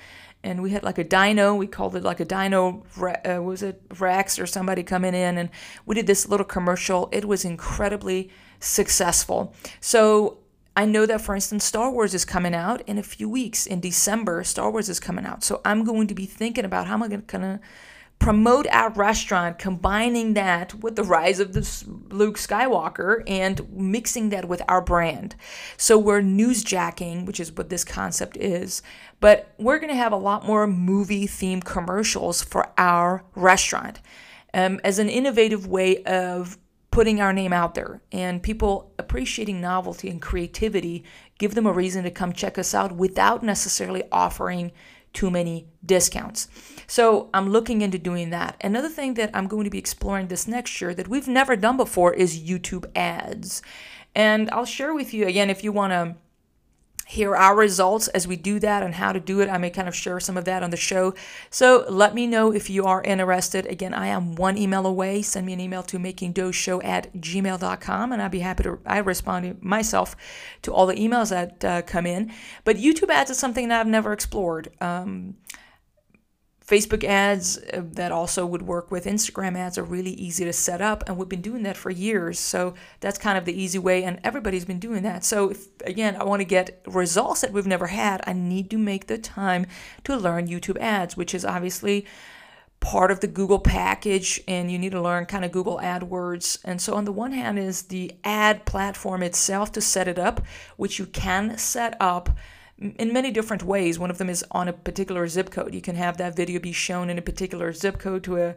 and 0.43 0.61
we 0.61 0.71
had 0.71 0.83
like 0.83 0.97
a 0.97 1.03
dino 1.03 1.55
we 1.55 1.67
called 1.67 1.95
it 1.95 2.03
like 2.03 2.19
a 2.19 2.25
dino 2.25 2.83
uh, 3.01 3.41
was 3.41 3.63
it 3.63 3.81
rex 3.99 4.37
or 4.37 4.45
somebody 4.45 4.83
coming 4.83 5.15
in 5.15 5.37
and 5.37 5.49
we 5.85 5.95
did 5.95 6.07
this 6.07 6.27
little 6.27 6.45
commercial 6.45 7.09
it 7.11 7.25
was 7.25 7.45
incredibly 7.45 8.29
successful 8.59 9.53
so 9.79 10.37
i 10.75 10.85
know 10.85 11.05
that 11.05 11.21
for 11.21 11.33
instance 11.33 11.63
star 11.63 11.89
wars 11.89 12.13
is 12.13 12.25
coming 12.25 12.53
out 12.53 12.81
in 12.87 12.97
a 12.97 13.03
few 13.03 13.29
weeks 13.29 13.65
in 13.65 13.79
december 13.79 14.43
star 14.43 14.69
wars 14.69 14.89
is 14.89 14.99
coming 14.99 15.25
out 15.25 15.43
so 15.43 15.61
i'm 15.65 15.83
going 15.83 16.07
to 16.07 16.15
be 16.15 16.25
thinking 16.25 16.65
about 16.65 16.87
how 16.87 16.93
am 16.93 17.03
i 17.03 17.07
going 17.07 17.21
to 17.21 17.59
promote 18.23 18.65
our 18.67 18.89
restaurant, 18.91 19.59
combining 19.59 20.33
that 20.33 20.73
with 20.75 20.95
the 20.95 21.03
rise 21.03 21.41
of 21.41 21.51
this 21.51 21.83
Luke 22.09 22.37
Skywalker 22.37 23.21
and 23.27 23.69
mixing 23.73 24.29
that 24.29 24.47
with 24.47 24.61
our 24.69 24.79
brand. 24.79 25.35
So 25.75 25.97
we're 25.97 26.21
newsjacking, 26.21 27.25
which 27.25 27.41
is 27.41 27.51
what 27.51 27.67
this 27.67 27.83
concept 27.83 28.37
is, 28.37 28.81
but 29.19 29.53
we're 29.57 29.77
going 29.77 29.89
to 29.89 29.97
have 29.97 30.13
a 30.13 30.17
lot 30.17 30.45
more 30.45 30.65
movie 30.67 31.27
themed 31.27 31.65
commercials 31.65 32.41
for 32.41 32.71
our 32.77 33.25
restaurant 33.35 33.99
um, 34.53 34.79
as 34.85 34.99
an 34.99 35.09
innovative 35.09 35.67
way 35.67 36.01
of 36.03 36.57
putting 36.91 37.19
our 37.19 37.33
name 37.33 37.51
out 37.51 37.75
there 37.75 38.01
and 38.13 38.41
people 38.41 38.93
appreciating 38.99 39.59
novelty 39.59 40.09
and 40.09 40.21
creativity 40.21 41.03
give 41.39 41.55
them 41.55 41.65
a 41.65 41.73
reason 41.73 42.03
to 42.03 42.11
come 42.11 42.31
check 42.31 42.57
us 42.57 42.73
out 42.73 42.93
without 42.93 43.43
necessarily 43.43 44.03
offering 44.11 44.71
too 45.13 45.29
many 45.31 45.67
discounts. 45.85 46.47
So 46.87 47.29
I'm 47.33 47.49
looking 47.49 47.81
into 47.81 47.97
doing 47.97 48.31
that. 48.31 48.57
Another 48.61 48.89
thing 48.89 49.13
that 49.15 49.31
I'm 49.33 49.47
going 49.47 49.63
to 49.63 49.69
be 49.69 49.77
exploring 49.77 50.27
this 50.27 50.47
next 50.47 50.81
year 50.81 50.93
that 50.93 51.07
we've 51.07 51.27
never 51.27 51.55
done 51.55 51.77
before 51.77 52.13
is 52.13 52.39
YouTube 52.39 52.85
ads. 52.95 53.61
And 54.15 54.49
I'll 54.51 54.65
share 54.65 54.93
with 54.93 55.13
you 55.13 55.25
again 55.27 55.49
if 55.49 55.63
you 55.63 55.71
want 55.71 55.91
to 55.91 56.15
hear 57.13 57.35
our 57.35 57.55
results 57.55 58.07
as 58.09 58.27
we 58.27 58.35
do 58.35 58.59
that 58.59 58.81
and 58.81 58.95
how 58.95 59.13
to 59.13 59.19
do 59.19 59.39
it. 59.39 59.47
I 59.47 59.57
may 59.59 59.69
kind 59.69 59.87
of 59.87 59.95
share 59.95 60.19
some 60.19 60.35
of 60.35 60.45
that 60.45 60.63
on 60.63 60.71
the 60.71 60.77
show. 60.77 61.13
So 61.49 61.85
let 61.87 62.15
me 62.15 62.25
know 62.25 62.51
if 62.51 62.69
you 62.69 62.85
are 62.85 63.03
interested. 63.03 63.67
Again, 63.67 63.93
I 63.93 64.07
am 64.07 64.35
one 64.35 64.57
email 64.57 64.87
away. 64.87 65.21
Send 65.21 65.45
me 65.45 65.53
an 65.53 65.59
email 65.59 65.83
to 65.83 65.99
makingdoughshow 65.99 66.83
at 66.83 67.13
gmail.com 67.13 68.11
and 68.11 68.21
I'd 68.21 68.31
be 68.31 68.39
happy 68.39 68.63
to, 68.63 68.79
I 68.85 68.97
respond 68.97 69.61
myself 69.61 70.15
to 70.63 70.73
all 70.73 70.87
the 70.87 70.95
emails 70.95 71.29
that 71.29 71.63
uh, 71.63 71.81
come 71.83 72.07
in. 72.07 72.31
But 72.63 72.77
YouTube 72.77 73.09
ads 73.09 73.29
is 73.29 73.37
something 73.37 73.67
that 73.67 73.79
I've 73.79 73.87
never 73.87 74.11
explored. 74.11 74.71
Um, 74.81 75.35
Facebook 76.67 77.03
ads 77.03 77.57
uh, 77.57 77.81
that 77.91 78.11
also 78.11 78.45
would 78.45 78.61
work 78.61 78.89
with 78.89 79.05
Instagram 79.05 79.57
ads 79.57 79.77
are 79.77 79.83
really 79.83 80.11
easy 80.11 80.45
to 80.45 80.53
set 80.53 80.81
up, 80.81 81.03
and 81.07 81.17
we've 81.17 81.27
been 81.27 81.41
doing 81.41 81.63
that 81.63 81.75
for 81.75 81.89
years. 81.89 82.39
So 82.39 82.73
that's 83.01 83.17
kind 83.17 83.37
of 83.37 83.45
the 83.45 83.59
easy 83.59 83.79
way, 83.79 84.03
and 84.03 84.19
everybody's 84.23 84.65
been 84.65 84.79
doing 84.79 85.03
that. 85.03 85.25
So, 85.25 85.51
if, 85.51 85.67
again, 85.81 86.15
I 86.15 86.23
want 86.23 86.39
to 86.39 86.45
get 86.45 86.81
results 86.87 87.41
that 87.41 87.51
we've 87.51 87.67
never 87.67 87.87
had, 87.87 88.21
I 88.25 88.33
need 88.33 88.69
to 88.71 88.77
make 88.77 89.07
the 89.07 89.17
time 89.17 89.65
to 90.05 90.15
learn 90.15 90.47
YouTube 90.47 90.79
ads, 90.79 91.17
which 91.17 91.35
is 91.35 91.43
obviously 91.43 92.05
part 92.79 93.11
of 93.11 93.19
the 93.19 93.27
Google 93.27 93.59
package, 93.59 94.41
and 94.47 94.71
you 94.71 94.79
need 94.79 94.91
to 94.91 95.01
learn 95.01 95.25
kind 95.25 95.43
of 95.43 95.51
Google 95.51 95.79
AdWords. 95.83 96.59
And 96.63 96.81
so, 96.81 96.95
on 96.95 97.03
the 97.03 97.11
one 97.11 97.33
hand, 97.33 97.59
is 97.59 97.83
the 97.83 98.13
ad 98.23 98.65
platform 98.65 99.21
itself 99.21 99.73
to 99.73 99.81
set 99.81 100.07
it 100.07 100.17
up, 100.17 100.41
which 100.77 100.97
you 100.97 101.07
can 101.07 101.57
set 101.57 101.97
up 101.99 102.29
in 102.97 103.13
many 103.13 103.31
different 103.31 103.63
ways. 103.63 103.97
One 103.97 104.11
of 104.11 104.17
them 104.17 104.29
is 104.29 104.43
on 104.51 104.67
a 104.67 104.73
particular 104.73 105.27
zip 105.27 105.49
code. 105.49 105.73
You 105.73 105.81
can 105.81 105.95
have 105.95 106.17
that 106.17 106.35
video 106.35 106.59
be 106.59 106.71
shown 106.73 107.09
in 107.09 107.17
a 107.17 107.21
particular 107.21 107.73
zip 107.73 107.99
code 107.99 108.23
to 108.25 108.37
a 108.37 108.55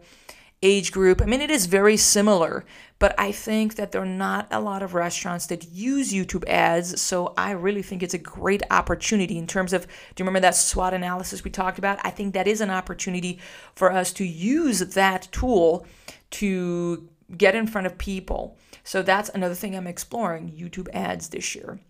age 0.62 0.90
group. 0.90 1.20
I 1.20 1.26
mean, 1.26 1.42
it 1.42 1.50
is 1.50 1.66
very 1.66 1.96
similar, 1.98 2.64
but 2.98 3.14
I 3.18 3.30
think 3.30 3.76
that 3.76 3.92
there 3.92 4.00
are 4.02 4.06
not 4.06 4.48
a 4.50 4.60
lot 4.60 4.82
of 4.82 4.94
restaurants 4.94 5.46
that 5.46 5.70
use 5.70 6.14
YouTube 6.14 6.48
ads. 6.48 7.00
So 7.00 7.34
I 7.36 7.50
really 7.50 7.82
think 7.82 8.02
it's 8.02 8.14
a 8.14 8.18
great 8.18 8.62
opportunity 8.70 9.36
in 9.36 9.46
terms 9.46 9.74
of, 9.74 9.86
do 9.86 9.90
you 10.16 10.24
remember 10.24 10.40
that 10.40 10.54
SWOT 10.54 10.94
analysis 10.94 11.44
we 11.44 11.50
talked 11.50 11.78
about? 11.78 11.98
I 12.02 12.10
think 12.10 12.32
that 12.32 12.48
is 12.48 12.62
an 12.62 12.70
opportunity 12.70 13.38
for 13.74 13.92
us 13.92 14.12
to 14.14 14.24
use 14.24 14.80
that 14.80 15.28
tool 15.30 15.86
to 16.30 17.08
get 17.36 17.54
in 17.54 17.66
front 17.66 17.86
of 17.86 17.98
people. 17.98 18.56
So 18.82 19.02
that's 19.02 19.28
another 19.28 19.54
thing 19.54 19.76
I'm 19.76 19.86
exploring 19.86 20.50
YouTube 20.50 20.88
ads 20.94 21.28
this 21.28 21.54
year. 21.54 21.80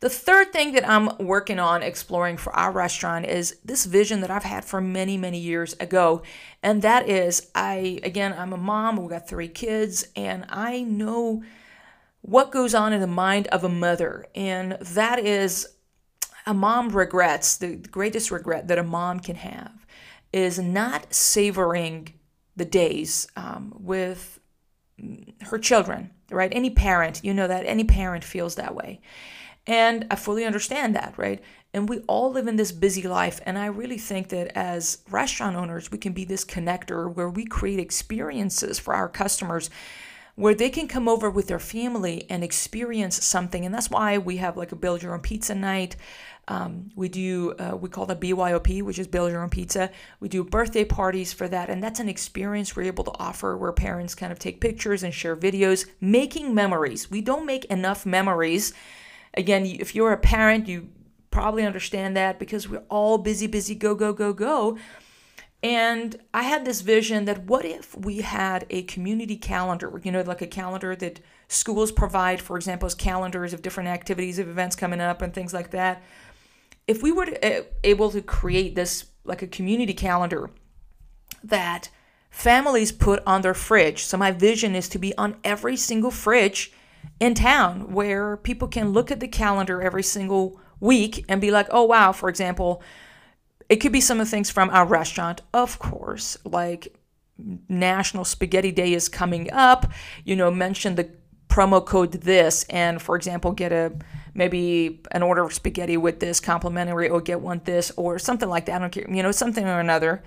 The 0.00 0.10
third 0.10 0.52
thing 0.52 0.72
that 0.72 0.88
I'm 0.88 1.16
working 1.18 1.58
on 1.58 1.82
exploring 1.82 2.36
for 2.36 2.54
our 2.54 2.70
restaurant 2.70 3.26
is 3.26 3.56
this 3.64 3.86
vision 3.86 4.20
that 4.20 4.30
I've 4.30 4.44
had 4.44 4.64
for 4.64 4.80
many, 4.80 5.16
many 5.16 5.38
years 5.38 5.74
ago. 5.80 6.22
And 6.62 6.82
that 6.82 7.08
is, 7.08 7.50
I, 7.54 8.00
again, 8.02 8.34
I'm 8.36 8.52
a 8.52 8.58
mom, 8.58 8.96
we 8.96 9.08
got 9.08 9.28
three 9.28 9.48
kids, 9.48 10.06
and 10.14 10.44
I 10.50 10.82
know 10.82 11.42
what 12.20 12.50
goes 12.50 12.74
on 12.74 12.92
in 12.92 13.00
the 13.00 13.06
mind 13.06 13.46
of 13.48 13.64
a 13.64 13.68
mother. 13.68 14.26
And 14.34 14.72
that 14.72 15.18
is, 15.18 15.66
a 16.46 16.54
mom 16.54 16.90
regrets, 16.90 17.56
the 17.56 17.76
greatest 17.76 18.30
regret 18.30 18.68
that 18.68 18.78
a 18.78 18.84
mom 18.84 19.20
can 19.20 19.36
have 19.36 19.84
is 20.32 20.58
not 20.58 21.12
savoring 21.12 22.14
the 22.54 22.64
days 22.64 23.26
um, 23.36 23.74
with 23.78 24.38
her 25.42 25.58
children, 25.58 26.10
right? 26.30 26.52
Any 26.54 26.70
parent, 26.70 27.22
you 27.24 27.34
know 27.34 27.48
that 27.48 27.66
any 27.66 27.84
parent 27.84 28.22
feels 28.22 28.54
that 28.54 28.74
way. 28.74 29.00
And 29.66 30.06
I 30.10 30.16
fully 30.16 30.44
understand 30.44 30.94
that, 30.94 31.14
right? 31.16 31.42
And 31.74 31.88
we 31.88 31.98
all 32.06 32.30
live 32.30 32.46
in 32.46 32.56
this 32.56 32.72
busy 32.72 33.02
life. 33.02 33.40
And 33.44 33.58
I 33.58 33.66
really 33.66 33.98
think 33.98 34.28
that 34.28 34.56
as 34.56 34.98
restaurant 35.10 35.56
owners, 35.56 35.90
we 35.90 35.98
can 35.98 36.12
be 36.12 36.24
this 36.24 36.44
connector 36.44 37.12
where 37.12 37.28
we 37.28 37.44
create 37.44 37.80
experiences 37.80 38.78
for 38.78 38.94
our 38.94 39.08
customers 39.08 39.68
where 40.36 40.54
they 40.54 40.68
can 40.68 40.86
come 40.86 41.08
over 41.08 41.30
with 41.30 41.48
their 41.48 41.58
family 41.58 42.26
and 42.30 42.44
experience 42.44 43.24
something. 43.24 43.64
And 43.64 43.74
that's 43.74 43.90
why 43.90 44.18
we 44.18 44.36
have 44.36 44.56
like 44.56 44.70
a 44.70 44.76
build 44.76 45.02
your 45.02 45.14
own 45.14 45.20
pizza 45.20 45.54
night. 45.54 45.96
Um, 46.48 46.90
we 46.94 47.08
do, 47.08 47.54
uh, 47.58 47.76
we 47.76 47.88
call 47.88 48.06
that 48.06 48.20
BYOP, 48.20 48.82
which 48.82 48.98
is 48.98 49.08
build 49.08 49.32
your 49.32 49.42
own 49.42 49.48
pizza. 49.48 49.90
We 50.20 50.28
do 50.28 50.44
birthday 50.44 50.84
parties 50.84 51.32
for 51.32 51.48
that. 51.48 51.70
And 51.70 51.82
that's 51.82 52.00
an 52.00 52.08
experience 52.08 52.76
we're 52.76 52.82
able 52.82 53.04
to 53.04 53.18
offer 53.18 53.56
where 53.56 53.72
parents 53.72 54.14
kind 54.14 54.30
of 54.30 54.38
take 54.38 54.60
pictures 54.60 55.02
and 55.02 55.12
share 55.12 55.34
videos, 55.34 55.86
making 56.00 56.54
memories. 56.54 57.10
We 57.10 57.22
don't 57.22 57.46
make 57.46 57.64
enough 57.64 58.06
memories 58.06 58.74
Again, 59.36 59.66
if 59.66 59.94
you're 59.94 60.12
a 60.12 60.18
parent, 60.18 60.68
you 60.68 60.88
probably 61.30 61.64
understand 61.64 62.16
that 62.16 62.38
because 62.38 62.68
we're 62.68 62.84
all 62.88 63.18
busy, 63.18 63.46
busy, 63.46 63.74
go, 63.74 63.94
go, 63.94 64.12
go, 64.12 64.32
go. 64.32 64.78
And 65.62 66.18
I 66.32 66.42
had 66.44 66.64
this 66.64 66.80
vision 66.80 67.24
that 67.24 67.44
what 67.44 67.64
if 67.64 67.96
we 67.96 68.18
had 68.18 68.66
a 68.70 68.82
community 68.84 69.36
calendar, 69.36 70.00
you 70.02 70.12
know, 70.12 70.22
like 70.22 70.42
a 70.42 70.46
calendar 70.46 70.94
that 70.96 71.20
schools 71.48 71.90
provide, 71.92 72.40
for 72.40 72.56
example, 72.56 72.86
as 72.86 72.94
calendars 72.94 73.52
of 73.52 73.62
different 73.62 73.88
activities, 73.88 74.38
of 74.38 74.48
events 74.48 74.76
coming 74.76 75.00
up 75.00 75.22
and 75.22 75.34
things 75.34 75.52
like 75.52 75.70
that. 75.70 76.02
If 76.86 77.02
we 77.02 77.10
were 77.10 77.26
to, 77.26 77.58
uh, 77.58 77.62
able 77.84 78.10
to 78.10 78.22
create 78.22 78.74
this 78.74 79.06
like 79.24 79.42
a 79.42 79.46
community 79.46 79.94
calendar 79.94 80.50
that 81.42 81.88
families 82.30 82.92
put 82.92 83.22
on 83.26 83.42
their 83.42 83.54
fridge. 83.54 84.04
So 84.04 84.16
my 84.16 84.30
vision 84.30 84.74
is 84.74 84.88
to 84.90 84.98
be 84.98 85.16
on 85.16 85.36
every 85.42 85.76
single 85.76 86.10
fridge 86.10 86.72
in 87.20 87.34
town 87.34 87.92
where 87.92 88.36
people 88.36 88.68
can 88.68 88.90
look 88.90 89.10
at 89.10 89.20
the 89.20 89.28
calendar 89.28 89.82
every 89.82 90.02
single 90.02 90.60
week 90.80 91.24
and 91.28 91.40
be 91.40 91.50
like, 91.50 91.66
oh, 91.70 91.84
wow, 91.84 92.12
for 92.12 92.28
example, 92.28 92.82
it 93.68 93.76
could 93.76 93.92
be 93.92 94.00
some 94.00 94.20
of 94.20 94.26
the 94.26 94.30
things 94.30 94.50
from 94.50 94.70
our 94.70 94.86
restaurant, 94.86 95.40
of 95.52 95.78
course, 95.78 96.36
like 96.44 96.96
National 97.68 98.24
Spaghetti 98.24 98.72
Day 98.72 98.92
is 98.92 99.08
coming 99.08 99.52
up, 99.52 99.90
you 100.24 100.36
know, 100.36 100.50
mention 100.50 100.94
the 100.94 101.10
promo 101.48 101.84
code 101.84 102.12
this 102.12 102.64
and 102.68 103.00
for 103.00 103.16
example 103.16 103.52
get 103.52 103.72
a 103.72 103.92
maybe 104.34 105.00
an 105.12 105.22
order 105.22 105.42
of 105.44 105.54
spaghetti 105.54 105.96
with 105.96 106.20
this 106.20 106.40
complimentary 106.40 107.08
or 107.08 107.20
get 107.20 107.40
one 107.40 107.60
this 107.64 107.92
or 107.96 108.18
something 108.18 108.48
like 108.48 108.66
that. 108.66 108.74
I 108.74 108.78
don't 108.80 108.90
care 108.90 109.06
you 109.08 109.22
know 109.22 109.32
something 109.32 109.64
or 109.64 109.80
another 109.80 110.22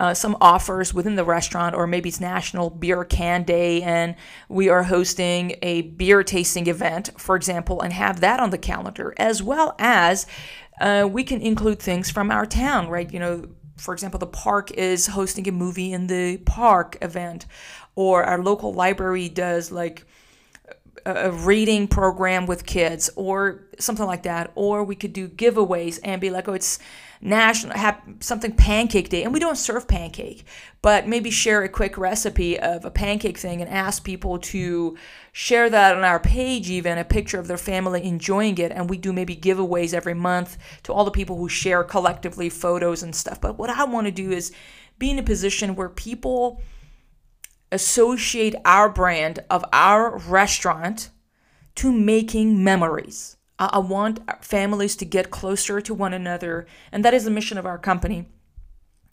uh, 0.00 0.14
some 0.14 0.34
offers 0.40 0.94
within 0.94 1.14
the 1.14 1.24
restaurant, 1.24 1.74
or 1.74 1.86
maybe 1.86 2.08
it's 2.08 2.20
National 2.20 2.70
Beer 2.70 3.04
Can 3.04 3.42
Day, 3.42 3.82
and 3.82 4.16
we 4.48 4.70
are 4.70 4.84
hosting 4.84 5.56
a 5.60 5.82
beer 5.82 6.24
tasting 6.24 6.66
event, 6.68 7.10
for 7.18 7.36
example, 7.36 7.82
and 7.82 7.92
have 7.92 8.20
that 8.20 8.40
on 8.40 8.48
the 8.48 8.56
calendar, 8.56 9.12
as 9.18 9.42
well 9.42 9.76
as 9.78 10.26
uh, 10.80 11.06
we 11.08 11.22
can 11.22 11.42
include 11.42 11.78
things 11.78 12.10
from 12.10 12.30
our 12.30 12.46
town, 12.46 12.88
right? 12.88 13.12
You 13.12 13.18
know, 13.18 13.48
for 13.76 13.92
example, 13.92 14.18
the 14.18 14.26
park 14.26 14.70
is 14.70 15.08
hosting 15.08 15.46
a 15.46 15.52
movie 15.52 15.92
in 15.92 16.06
the 16.06 16.38
park 16.38 16.96
event, 17.02 17.44
or 17.94 18.24
our 18.24 18.42
local 18.42 18.72
library 18.72 19.28
does 19.28 19.70
like 19.70 20.06
a 21.06 21.30
reading 21.30 21.88
program 21.88 22.46
with 22.46 22.66
kids, 22.66 23.10
or 23.16 23.66
something 23.78 24.06
like 24.06 24.24
that. 24.24 24.50
Or 24.54 24.84
we 24.84 24.94
could 24.94 25.12
do 25.12 25.28
giveaways 25.28 25.98
and 26.02 26.20
be 26.20 26.30
like, 26.30 26.48
oh, 26.48 26.54
it's 26.54 26.78
national 27.22 27.76
have 27.76 28.00
something 28.20 28.52
pancake 28.52 29.10
day 29.10 29.24
and 29.24 29.34
we 29.34 29.38
don't 29.38 29.56
serve 29.56 29.86
pancake 29.86 30.44
but 30.80 31.06
maybe 31.06 31.30
share 31.30 31.62
a 31.62 31.68
quick 31.68 31.98
recipe 31.98 32.58
of 32.58 32.86
a 32.86 32.90
pancake 32.90 33.36
thing 33.36 33.60
and 33.60 33.68
ask 33.68 34.04
people 34.04 34.38
to 34.38 34.96
share 35.32 35.68
that 35.68 35.94
on 35.94 36.02
our 36.02 36.18
page 36.18 36.70
even 36.70 36.96
a 36.96 37.04
picture 37.04 37.38
of 37.38 37.46
their 37.46 37.58
family 37.58 38.02
enjoying 38.04 38.56
it 38.56 38.72
and 38.72 38.88
we 38.88 38.96
do 38.96 39.12
maybe 39.12 39.36
giveaways 39.36 39.92
every 39.92 40.14
month 40.14 40.56
to 40.82 40.94
all 40.94 41.04
the 41.04 41.10
people 41.10 41.36
who 41.36 41.48
share 41.48 41.84
collectively 41.84 42.48
photos 42.48 43.02
and 43.02 43.14
stuff 43.14 43.38
but 43.38 43.58
what 43.58 43.68
i 43.68 43.84
want 43.84 44.06
to 44.06 44.10
do 44.10 44.30
is 44.30 44.50
be 44.98 45.10
in 45.10 45.18
a 45.18 45.22
position 45.22 45.76
where 45.76 45.90
people 45.90 46.62
associate 47.72 48.54
our 48.64 48.88
brand 48.88 49.40
of 49.48 49.64
our 49.72 50.18
restaurant 50.18 51.10
to 51.76 51.92
making 51.92 52.62
memories 52.62 53.36
I 53.60 53.78
want 53.78 54.20
families 54.42 54.96
to 54.96 55.04
get 55.04 55.30
closer 55.30 55.82
to 55.82 55.92
one 55.92 56.14
another, 56.14 56.66
and 56.90 57.04
that 57.04 57.12
is 57.12 57.24
the 57.24 57.30
mission 57.30 57.58
of 57.58 57.66
our 57.66 57.76
company. 57.76 58.26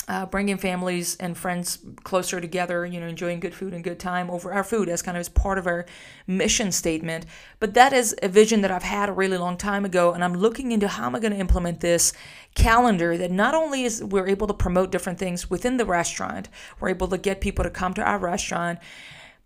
Uh, 0.10 0.26
bringing 0.26 0.56
families 0.58 1.18
and 1.18 1.38
friends 1.38 1.80
closer 2.06 2.40
together, 2.40 2.86
you 2.86 2.98
know, 2.98 3.08
enjoying 3.08 3.42
good 3.42 3.54
food 3.54 3.74
and 3.74 3.84
good 3.84 4.00
time 4.00 4.30
over 4.30 4.54
our 4.54 4.64
food 4.64 4.88
as 4.88 5.02
kind 5.02 5.18
of 5.18 5.20
as 5.20 5.28
part 5.28 5.58
of 5.58 5.68
our 5.68 5.86
mission 6.26 6.72
statement. 6.72 7.26
But 7.60 7.74
that 7.74 7.92
is 7.92 8.16
a 8.24 8.30
vision 8.30 8.62
that 8.62 8.72
I've 8.72 8.84
had 8.84 9.10
a 9.10 9.12
really 9.12 9.38
long 9.38 9.58
time 9.58 9.84
ago, 9.84 10.14
and 10.14 10.24
I'm 10.24 10.34
looking 10.34 10.72
into 10.72 10.88
how 10.88 11.08
am 11.08 11.16
I 11.16 11.20
going 11.20 11.34
to 11.34 11.40
implement 11.40 11.82
this 11.82 12.14
calendar 12.56 13.18
that 13.18 13.32
not 13.32 13.54
only 13.54 13.84
is 13.84 14.02
we're 14.02 14.30
able 14.30 14.48
to 14.48 14.54
promote 14.54 14.94
different 14.94 15.20
things 15.20 15.50
within 15.50 15.76
the 15.76 15.86
restaurant, 15.86 16.48
we're 16.80 16.88
able 16.88 17.10
to 17.10 17.18
get 17.18 17.42
people 17.42 17.66
to 17.66 17.70
come 17.70 17.94
to 17.96 18.02
our 18.02 18.18
restaurant, 18.18 18.80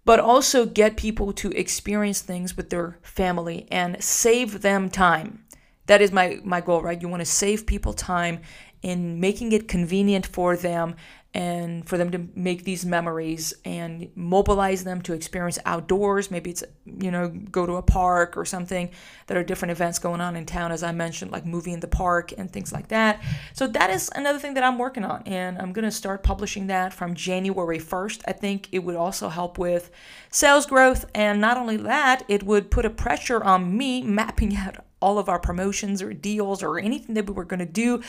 but 0.06 0.20
also 0.20 0.68
get 0.68 0.96
people 0.96 1.34
to 1.34 1.50
experience 1.58 2.22
things 2.22 2.56
with 2.56 2.70
their 2.70 3.00
family 3.02 3.68
and 3.72 4.04
save 4.04 4.62
them 4.62 4.92
time. 4.92 5.44
That 5.88 6.02
is 6.02 6.12
my, 6.12 6.40
my 6.44 6.62
goal, 6.62 6.84
right? 6.84 7.02
You 7.02 7.08
want 7.08 7.22
to 7.22 7.26
save 7.26 7.66
people 7.66 7.94
time 7.94 8.42
in 8.82 9.20
making 9.20 9.52
it 9.52 9.68
convenient 9.68 10.26
for 10.26 10.56
them 10.56 10.96
and 11.34 11.88
for 11.88 11.98
them 11.98 12.12
to 12.12 12.28
make 12.36 12.66
these 12.66 12.86
memories 12.86 13.54
and 13.64 14.10
mobilize 14.16 14.84
them 14.84 15.02
to 15.02 15.14
experience 15.14 15.58
outdoors. 15.66 16.30
Maybe 16.30 16.50
it's, 16.50 16.64
you 16.86 17.10
know, 17.10 17.30
go 17.30 17.66
to 17.66 17.78
a 17.78 17.82
park 17.82 18.36
or 18.36 18.44
something. 18.44 18.90
There 19.28 19.40
are 19.40 19.44
different 19.44 19.72
events 19.72 19.98
going 19.98 20.20
on 20.20 20.36
in 20.36 20.46
town, 20.46 20.74
as 20.74 20.84
I 20.84 20.92
mentioned, 20.92 21.32
like 21.32 21.46
movie 21.46 21.72
in 21.72 21.80
the 21.80 21.88
park 21.88 22.34
and 22.38 22.52
things 22.52 22.74
like 22.74 22.90
that. 22.90 23.24
So 23.54 23.66
that 23.68 23.90
is 23.90 24.12
another 24.14 24.40
thing 24.40 24.56
that 24.56 24.64
I'm 24.64 24.78
working 24.78 25.06
on. 25.06 25.24
And 25.26 25.58
I'm 25.58 25.72
going 25.72 25.86
to 25.86 25.92
start 25.92 26.22
publishing 26.22 26.68
that 26.68 26.92
from 26.92 27.16
January 27.16 27.80
1st. 27.80 28.24
I 28.28 28.34
think 28.34 28.68
it 28.74 28.80
would 28.80 28.98
also 28.98 29.30
help 29.30 29.58
with 29.58 29.90
sales 30.32 30.66
growth. 30.66 31.06
And 31.16 31.40
not 31.40 31.56
only 31.56 31.78
that, 31.78 32.24
it 32.28 32.44
would 32.44 32.70
put 32.70 32.86
a 32.86 32.90
pressure 32.90 33.42
on 33.42 33.78
me 33.78 34.02
mapping 34.02 34.58
out 34.58 34.84
all 35.02 35.18
of 35.18 35.30
our 35.30 35.40
promotions 35.40 36.02
or 36.02 36.14
deals 36.14 36.62
or 36.62 36.78
anything 36.78 37.16
that 37.16 37.26
we 37.26 37.34
were 37.34 37.46
going 37.46 37.60
to 37.60 37.66
do 37.66 38.02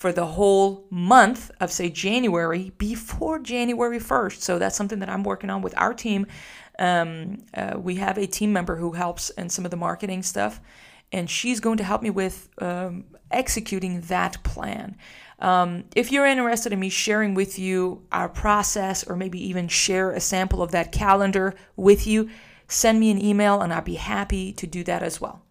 for 0.00 0.12
the 0.12 0.24
whole 0.24 0.86
month 0.88 1.50
of, 1.60 1.70
say, 1.70 1.90
January 1.90 2.72
before 2.78 3.38
January 3.38 3.98
1st. 3.98 4.40
So 4.40 4.58
that's 4.58 4.74
something 4.74 4.98
that 5.00 5.10
I'm 5.10 5.22
working 5.22 5.50
on 5.50 5.60
with 5.60 5.74
our 5.76 5.92
team. 5.92 6.26
Um, 6.78 7.44
uh, 7.52 7.74
we 7.78 7.96
have 7.96 8.16
a 8.16 8.26
team 8.26 8.50
member 8.50 8.76
who 8.76 8.92
helps 8.92 9.28
in 9.28 9.50
some 9.50 9.66
of 9.66 9.70
the 9.70 9.76
marketing 9.76 10.22
stuff, 10.22 10.58
and 11.12 11.28
she's 11.28 11.60
going 11.60 11.76
to 11.76 11.84
help 11.84 12.00
me 12.00 12.08
with 12.08 12.48
um, 12.62 13.04
executing 13.30 14.00
that 14.02 14.42
plan. 14.42 14.96
Um, 15.38 15.84
if 15.94 16.10
you're 16.10 16.24
interested 16.24 16.72
in 16.72 16.80
me 16.80 16.88
sharing 16.88 17.34
with 17.34 17.58
you 17.58 18.06
our 18.10 18.30
process 18.30 19.04
or 19.04 19.16
maybe 19.16 19.46
even 19.48 19.68
share 19.68 20.12
a 20.12 20.20
sample 20.20 20.62
of 20.62 20.70
that 20.70 20.92
calendar 20.92 21.54
with 21.76 22.06
you, 22.06 22.30
send 22.68 23.00
me 23.00 23.10
an 23.10 23.22
email 23.22 23.60
and 23.60 23.70
I'll 23.70 23.82
be 23.82 23.96
happy 23.96 24.54
to 24.54 24.66
do 24.66 24.82
that 24.84 25.02
as 25.02 25.20
well. 25.20 25.42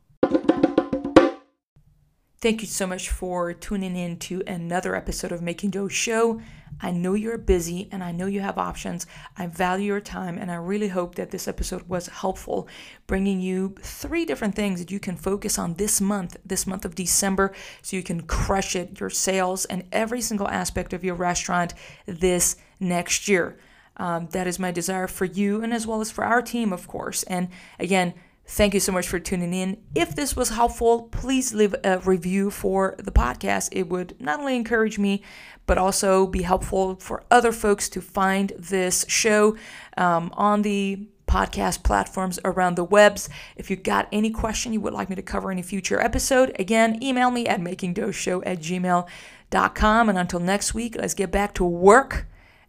Thank 2.42 2.62
you 2.62 2.68
so 2.68 2.88
much 2.88 3.10
for 3.10 3.52
tuning 3.52 3.98
in 3.98 4.18
to 4.20 4.42
another 4.48 4.96
episode 4.96 5.34
of 5.34 5.42
Making 5.42 5.72
Dough 5.72 5.90
Show. 5.90 6.40
I 6.80 6.92
know 6.92 7.14
you're 7.14 7.38
busy 7.38 7.90
and 7.92 8.02
I 8.02 8.14
know 8.14 8.28
you 8.28 8.40
have 8.40 8.58
options. 8.58 9.06
I 9.36 9.48
value 9.48 9.88
your 9.88 10.00
time 10.00 10.38
and 10.38 10.50
I 10.50 10.56
really 10.56 10.88
hope 10.88 11.16
that 11.16 11.32
this 11.32 11.50
episode 11.50 11.90
was 11.90 12.08
helpful, 12.08 12.70
bringing 13.08 13.42
you 13.42 13.76
three 13.82 14.24
different 14.24 14.56
things 14.56 14.80
that 14.80 14.90
you 14.90 15.02
can 15.02 15.18
focus 15.18 15.60
on 15.60 15.74
this 15.74 16.00
month, 16.00 16.38
this 16.46 16.66
month 16.66 16.86
of 16.86 16.96
December, 16.96 17.52
so 17.82 17.98
you 17.98 18.04
can 18.04 18.22
crush 18.22 18.74
it, 18.74 19.02
your 19.02 19.10
sales, 19.10 19.66
and 19.66 19.84
every 19.92 20.22
single 20.22 20.48
aspect 20.48 20.94
of 20.94 21.04
your 21.04 21.16
restaurant 21.16 21.74
this 22.06 22.56
next 22.80 23.28
year. 23.28 23.60
Um, 23.98 24.30
that 24.32 24.48
is 24.48 24.58
my 24.60 24.72
desire 24.72 25.08
for 25.08 25.26
you 25.26 25.62
and 25.62 25.74
as 25.74 25.86
well 25.86 26.00
as 26.00 26.10
for 26.10 26.24
our 26.24 26.42
team, 26.42 26.72
of 26.72 26.88
course. 26.88 27.24
And 27.24 27.50
again, 27.80 28.14
Thank 28.52 28.74
you 28.74 28.80
so 28.80 28.92
much 28.92 29.08
for 29.08 29.20
tuning 29.20 29.54
in. 29.54 29.78
If 29.94 30.16
this 30.16 30.36
was 30.36 30.50
helpful, 30.50 31.04
please 31.04 31.54
leave 31.54 31.76
a 31.84 32.00
review 32.00 32.50
for 32.50 32.96
the 32.98 33.12
podcast. 33.12 33.70
It 33.72 33.90
would 33.90 34.20
not 34.20 34.40
only 34.40 34.56
encourage 34.56 34.98
me, 34.98 35.22
but 35.68 35.78
also 35.78 36.26
be 36.26 36.42
helpful 36.42 36.96
for 36.96 37.24
other 37.30 37.52
folks 37.52 37.88
to 37.90 38.02
find 38.02 38.52
this 38.58 39.06
show 39.08 39.56
um, 39.98 40.32
on 40.34 40.64
the 40.64 41.08
podcast 41.28 41.84
platforms 41.84 42.40
around 42.44 42.76
the 42.76 42.84
webs. 42.84 43.30
If 43.56 43.70
you 43.70 43.76
got 43.76 44.08
any 44.12 44.32
question 44.32 44.74
you 44.74 44.82
would 44.82 44.94
like 44.94 45.12
me 45.12 45.16
to 45.16 45.22
cover 45.22 45.52
in 45.52 45.60
a 45.60 45.64
future 45.64 46.02
episode, 46.02 46.56
again, 46.58 47.02
email 47.04 47.30
me 47.30 47.46
at 47.46 47.62
makingdoughshow 47.62 48.42
at 48.48 48.60
gmail.com. 48.60 50.10
And 50.10 50.18
until 50.18 50.40
next 50.40 50.74
week, 50.74 50.96
let's 50.98 51.14
get 51.14 51.32
back 51.32 51.54
to 51.54 51.64
work 51.64 52.26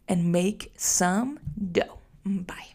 and 0.06 0.30
make 0.30 0.74
some 0.76 1.40
dough. 1.72 2.00
Bye. 2.26 2.74